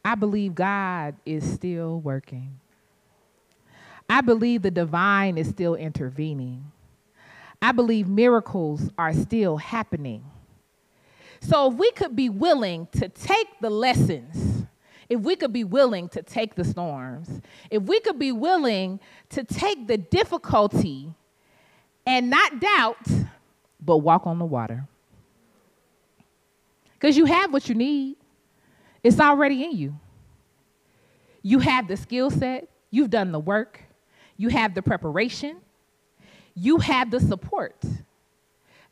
I 0.03 0.15
believe 0.15 0.55
God 0.55 1.15
is 1.25 1.49
still 1.49 1.99
working. 1.99 2.59
I 4.09 4.21
believe 4.21 4.61
the 4.61 4.71
divine 4.71 5.37
is 5.37 5.47
still 5.47 5.75
intervening. 5.75 6.71
I 7.61 7.71
believe 7.71 8.07
miracles 8.07 8.89
are 8.97 9.13
still 9.13 9.57
happening. 9.57 10.23
So 11.39 11.71
if 11.71 11.77
we 11.77 11.91
could 11.91 12.15
be 12.15 12.29
willing 12.29 12.87
to 12.93 13.07
take 13.07 13.47
the 13.61 13.69
lessons, 13.69 14.65
if 15.09 15.19
we 15.21 15.35
could 15.35 15.53
be 15.53 15.63
willing 15.63 16.09
to 16.09 16.21
take 16.21 16.55
the 16.55 16.63
storms, 16.63 17.41
if 17.69 17.83
we 17.83 17.99
could 17.99 18.19
be 18.19 18.31
willing 18.31 18.99
to 19.29 19.43
take 19.43 19.87
the 19.87 19.97
difficulty 19.97 21.13
and 22.05 22.29
not 22.29 22.59
doubt, 22.59 23.07
but 23.79 23.97
walk 23.97 24.27
on 24.27 24.39
the 24.39 24.45
water. 24.45 24.87
Because 27.01 27.17
you 27.17 27.25
have 27.25 27.51
what 27.51 27.67
you 27.67 27.73
need, 27.73 28.15
it's 29.03 29.19
already 29.19 29.63
in 29.63 29.75
you. 29.75 29.99
You 31.41 31.57
have 31.57 31.87
the 31.87 31.97
skill 31.97 32.29
set, 32.29 32.67
you've 32.91 33.09
done 33.09 33.31
the 33.31 33.39
work, 33.39 33.81
you 34.37 34.49
have 34.49 34.75
the 34.75 34.83
preparation, 34.83 35.57
you 36.53 36.77
have 36.77 37.09
the 37.09 37.19
support. 37.19 37.83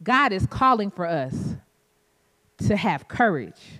God 0.01 0.33
is 0.33 0.47
calling 0.47 0.89
for 0.89 1.05
us 1.05 1.55
to 2.65 2.75
have 2.75 3.07
courage 3.07 3.79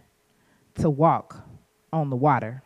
to 0.75 0.91
walk 0.91 1.43
on 1.91 2.11
the 2.11 2.15
water. 2.15 2.61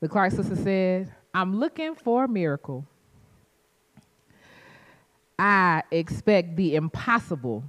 The 0.00 0.08
Clark 0.08 0.32
sister 0.32 0.56
said, 0.56 1.12
I'm 1.34 1.60
looking 1.60 1.94
for 1.94 2.24
a 2.24 2.28
miracle. 2.28 2.86
I 5.38 5.82
expect 5.90 6.56
the 6.56 6.74
impossible. 6.74 7.64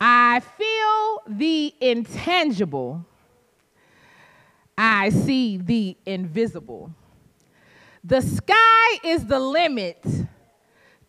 I 0.00 0.40
feel 0.40 1.22
the 1.36 1.74
intangible. 1.80 3.04
I 4.76 5.10
see 5.10 5.56
the 5.56 5.96
invisible. 6.06 6.92
The 8.04 8.20
sky 8.22 8.98
is 9.04 9.26
the 9.26 9.40
limit 9.40 10.04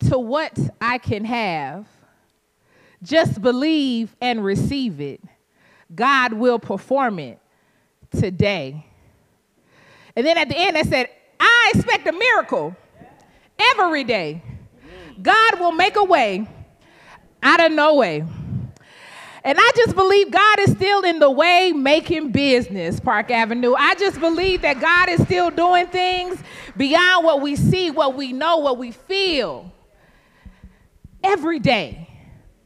to 0.09 0.17
what 0.17 0.57
I 0.81 0.97
can 0.97 1.23
have. 1.25 1.87
Just 3.03 3.41
believe 3.41 4.15
and 4.19 4.43
receive 4.43 4.99
it. 4.99 5.21
God 5.93 6.33
will 6.33 6.59
perform 6.59 7.19
it 7.19 7.39
today. 8.11 8.85
And 10.15 10.25
then 10.25 10.37
at 10.37 10.49
the 10.49 10.57
end, 10.57 10.77
I 10.77 10.81
said, 10.83 11.09
I 11.39 11.71
expect 11.75 12.07
a 12.07 12.11
miracle 12.11 12.75
every 13.57 14.03
day. 14.03 14.41
God 15.21 15.59
will 15.59 15.71
make 15.71 15.95
a 15.95 16.03
way 16.03 16.47
out 17.41 17.63
of 17.63 17.71
no 17.71 17.95
way. 17.95 18.25
And 19.43 19.57
I 19.59 19.71
just 19.75 19.95
believe 19.95 20.31
God 20.31 20.59
is 20.59 20.71
still 20.71 21.03
in 21.03 21.19
the 21.19 21.31
way 21.31 21.71
making 21.71 22.31
business, 22.31 22.99
Park 22.99 23.31
Avenue. 23.31 23.73
I 23.77 23.95
just 23.95 24.19
believe 24.19 24.61
that 24.63 24.81
God 24.81 25.09
is 25.09 25.21
still 25.23 25.49
doing 25.49 25.87
things 25.87 26.37
beyond 26.75 27.25
what 27.25 27.41
we 27.41 27.55
see, 27.55 27.89
what 27.89 28.15
we 28.15 28.33
know, 28.33 28.57
what 28.57 28.77
we 28.77 28.91
feel. 28.91 29.71
Every 31.23 31.59
day, 31.59 32.09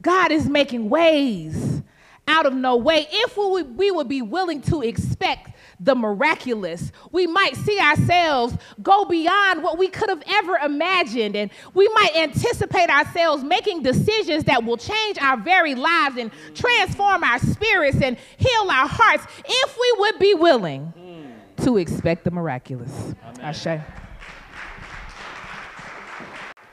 God 0.02 0.32
is 0.32 0.50
making 0.50 0.90
ways 0.90 1.82
out 2.28 2.46
of 2.46 2.54
no 2.54 2.76
way. 2.78 3.08
If 3.12 3.38
we 3.38 3.48
would, 3.48 3.78
we 3.78 3.92
would 3.92 4.08
be 4.08 4.22
willing 4.22 4.62
to 4.64 4.82
expect 4.82 5.53
the 5.80 5.96
miraculous, 5.96 6.92
we 7.12 7.28
might 7.28 7.56
see 7.56 7.80
ourselves 7.80 8.58
go 8.82 9.06
beyond 9.06 9.64
what 9.64 9.78
we 9.78 9.88
could 9.88 10.10
have 10.10 10.24
ever 10.28 10.58
imagined. 10.58 11.36
And 11.36 11.52
we 11.74 11.88
might 11.90 12.16
anticipate 12.16 12.90
ourselves 12.90 13.44
making 13.44 13.84
decisions 13.84 14.44
that 14.46 14.64
will 14.64 14.78
change 14.78 15.18
our 15.20 15.38
very 15.38 15.76
lives 15.76 16.18
and 16.18 16.32
transform 16.54 17.24
our 17.24 17.40
spirits 17.40 18.02
and 18.02 18.18
heal 18.38 18.70
our 18.70 18.88
hearts 18.88 19.26
if 19.46 19.78
we 19.80 19.96
would 20.00 20.20
be 20.20 20.34
willing 20.34 20.94
mm. 20.98 21.66
to 21.66 21.78
expect 21.78 22.24
the 22.24 22.32
miraculous. 22.32 23.14
Ashe. 23.42 23.82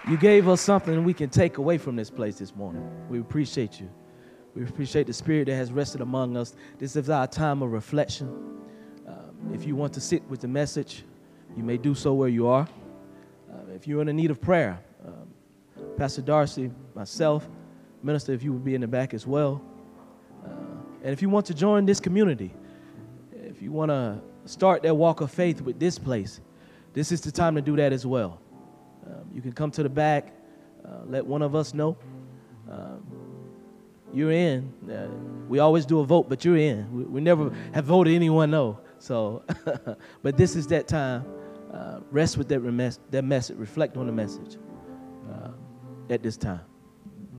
You 0.08 0.16
gave 0.16 0.48
us 0.48 0.60
something 0.60 1.04
we 1.04 1.14
can 1.14 1.30
take 1.30 1.58
away 1.58 1.78
from 1.78 1.94
this 1.94 2.10
place 2.10 2.38
this 2.38 2.56
morning. 2.56 2.88
We 3.08 3.20
appreciate 3.20 3.78
you. 3.78 3.90
We 4.54 4.64
appreciate 4.64 5.06
the 5.06 5.12
spirit 5.12 5.46
that 5.46 5.54
has 5.54 5.70
rested 5.70 6.00
among 6.00 6.36
us. 6.36 6.56
This 6.78 6.96
is 6.96 7.08
our 7.10 7.26
time 7.26 7.62
of 7.62 7.70
reflection. 7.70 8.60
If 9.52 9.66
you 9.66 9.74
want 9.74 9.92
to 9.94 10.00
sit 10.00 10.22
with 10.28 10.40
the 10.40 10.48
message, 10.48 11.04
you 11.56 11.62
may 11.62 11.76
do 11.76 11.94
so 11.94 12.14
where 12.14 12.28
you 12.28 12.46
are. 12.46 12.68
Uh, 13.50 13.72
if 13.74 13.86
you're 13.86 14.00
in 14.00 14.06
the 14.06 14.12
need 14.12 14.30
of 14.30 14.40
prayer, 14.40 14.78
um, 15.04 15.94
Pastor 15.96 16.22
Darcy, 16.22 16.70
myself, 16.94 17.48
Minister, 18.02 18.32
if 18.32 18.42
you 18.42 18.52
would 18.52 18.64
be 18.64 18.74
in 18.74 18.80
the 18.80 18.86
back 18.86 19.12
as 19.12 19.26
well. 19.26 19.60
Uh, 20.44 20.50
and 21.02 21.12
if 21.12 21.20
you 21.20 21.28
want 21.28 21.46
to 21.46 21.54
join 21.54 21.84
this 21.84 22.00
community, 22.00 22.54
if 23.32 23.60
you 23.60 23.72
want 23.72 23.90
to 23.90 24.20
start 24.44 24.82
that 24.82 24.94
walk 24.94 25.20
of 25.20 25.30
faith 25.30 25.60
with 25.60 25.78
this 25.80 25.98
place, 25.98 26.40
this 26.92 27.10
is 27.10 27.20
the 27.20 27.32
time 27.32 27.54
to 27.56 27.62
do 27.62 27.76
that 27.76 27.92
as 27.92 28.06
well. 28.06 28.40
Um, 29.06 29.30
you 29.34 29.42
can 29.42 29.52
come 29.52 29.70
to 29.72 29.82
the 29.82 29.88
back, 29.88 30.32
uh, 30.84 31.04
let 31.06 31.26
one 31.26 31.42
of 31.42 31.54
us 31.54 31.74
know. 31.74 31.96
Um, 32.70 33.02
you're 34.12 34.32
in. 34.32 34.72
Uh, 34.90 35.08
we 35.48 35.58
always 35.58 35.86
do 35.86 36.00
a 36.00 36.04
vote, 36.04 36.28
but 36.28 36.44
you're 36.44 36.56
in. 36.56 36.90
We, 36.92 37.02
we 37.04 37.20
never 37.20 37.52
have 37.72 37.84
voted 37.84 38.14
anyone 38.14 38.50
no. 38.50 38.78
So, 39.00 39.44
but 40.22 40.36
this 40.36 40.54
is 40.54 40.66
that 40.68 40.86
time. 40.86 41.24
Uh, 41.72 42.00
rest 42.10 42.36
with 42.36 42.48
that, 42.48 42.98
that 43.10 43.22
message. 43.22 43.56
Reflect 43.56 43.96
on 43.96 44.06
the 44.06 44.12
message 44.12 44.56
uh, 45.30 45.50
at 46.08 46.22
this 46.22 46.36
time. 46.36 46.60